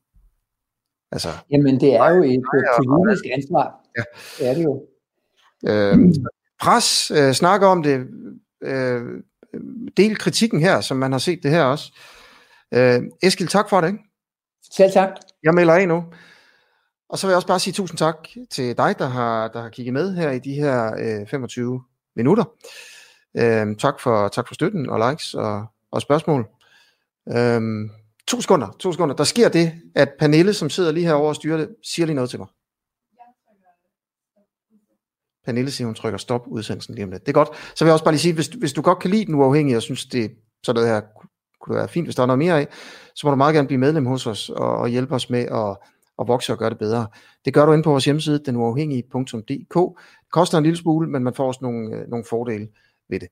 Altså, 1.12 1.28
Jamen 1.50 1.80
det 1.80 1.94
er 1.94 2.08
jo 2.08 2.22
et 2.22 2.42
politisk 2.88 3.24
ansvar. 3.32 3.80
Ja. 3.98 4.02
Det 4.38 4.50
er 4.50 4.54
det 4.54 4.64
jo. 4.64 4.86
Øh, 5.68 6.14
pres, 6.60 7.10
øh, 7.10 7.32
snakke 7.32 7.66
om 7.66 7.82
det, 7.82 8.06
øh, 8.62 9.22
del 9.96 10.16
kritikken 10.16 10.60
her, 10.60 10.80
som 10.80 10.96
man 10.96 11.12
har 11.12 11.18
set 11.18 11.42
det 11.42 11.50
her 11.50 11.62
også. 11.62 11.92
Øh, 12.74 13.02
Eskil, 13.22 13.46
tak 13.46 13.68
for 13.68 13.80
det. 13.80 13.88
Ikke? 13.88 13.98
Selv 14.72 14.92
tak. 14.92 15.08
Jeg 15.42 15.54
melder 15.54 15.74
af 15.74 15.88
nu. 15.88 16.04
Og 17.08 17.18
så 17.18 17.26
vil 17.26 17.30
jeg 17.30 17.36
også 17.36 17.48
bare 17.48 17.60
sige 17.60 17.74
tusind 17.74 17.98
tak 17.98 18.16
til 18.50 18.76
dig, 18.76 18.98
der 18.98 19.06
har, 19.06 19.48
der 19.48 19.62
har 19.62 19.68
kigget 19.68 19.92
med 19.92 20.14
her 20.14 20.30
i 20.30 20.38
de 20.38 20.54
her 20.54 20.94
øh, 20.98 21.26
25 21.28 21.82
minutter. 22.16 22.44
Øh, 23.36 23.76
tak, 23.76 24.00
for, 24.00 24.28
tak 24.28 24.48
for 24.48 24.54
støtten 24.54 24.88
og 24.88 25.10
likes 25.10 25.34
og, 25.34 25.66
og 25.90 26.02
spørgsmål. 26.02 26.46
Øh, 27.36 27.60
to 28.28 28.40
sekunder, 28.40 28.76
to 28.78 28.92
sekunder. 28.92 29.16
Der 29.16 29.24
sker 29.24 29.48
det, 29.48 29.72
at 29.94 30.08
Pernille, 30.18 30.54
som 30.54 30.70
sidder 30.70 30.92
lige 30.92 31.06
herovre 31.06 31.28
og 31.28 31.36
styrer 31.36 31.56
det, 31.56 31.68
siger 31.82 32.06
lige 32.06 32.14
noget 32.14 32.30
til 32.30 32.38
mig. 32.38 32.48
Pernille 35.46 35.70
siger, 35.70 35.86
hun 35.86 35.94
trykker 35.94 36.18
stop 36.18 36.42
udsendelsen 36.46 36.94
lige 36.94 37.04
om 37.04 37.10
lidt. 37.10 37.22
Det 37.22 37.28
er 37.28 37.32
godt. 37.32 37.48
Så 37.74 37.84
vil 37.84 37.88
jeg 37.88 37.92
også 37.92 38.04
bare 38.04 38.14
lige 38.14 38.20
sige, 38.20 38.34
hvis, 38.34 38.46
hvis 38.46 38.72
du 38.72 38.82
godt 38.82 38.98
kan 38.98 39.10
lide 39.10 39.24
den 39.24 39.34
uafhængige, 39.34 39.76
og 39.76 39.82
synes, 39.82 40.06
det 40.06 40.32
sådan 40.64 40.82
noget 40.82 40.94
her 40.94 41.00
kunne 41.60 41.76
være 41.76 41.88
fint, 41.88 42.06
hvis 42.06 42.14
der 42.14 42.22
er 42.22 42.26
noget 42.26 42.38
mere 42.38 42.60
af, 42.60 42.68
så 43.14 43.26
må 43.26 43.30
du 43.30 43.36
meget 43.36 43.54
gerne 43.54 43.68
blive 43.68 43.78
medlem 43.78 44.06
hos 44.06 44.26
os 44.26 44.50
og, 44.50 44.76
og 44.76 44.88
hjælpe 44.88 45.14
os 45.14 45.30
med 45.30 45.40
at, 45.40 45.76
at 46.18 46.28
vokse 46.28 46.52
og 46.52 46.58
gøre 46.58 46.70
det 46.70 46.78
bedre. 46.78 47.06
Det 47.44 47.54
gør 47.54 47.66
du 47.66 47.72
ind 47.72 47.84
på 47.84 47.90
vores 47.90 48.04
hjemmeside, 48.04 48.38
denuafhængige.dk. 48.46 49.74
Det 50.24 50.32
koster 50.32 50.58
en 50.58 50.64
lille 50.64 50.76
smule, 50.76 51.10
men 51.10 51.24
man 51.24 51.34
får 51.34 51.46
også 51.46 51.60
nogle, 51.62 51.96
øh, 51.96 52.08
nogle 52.08 52.24
fordele 52.30 52.68
ved 53.08 53.20
det. 53.20 53.28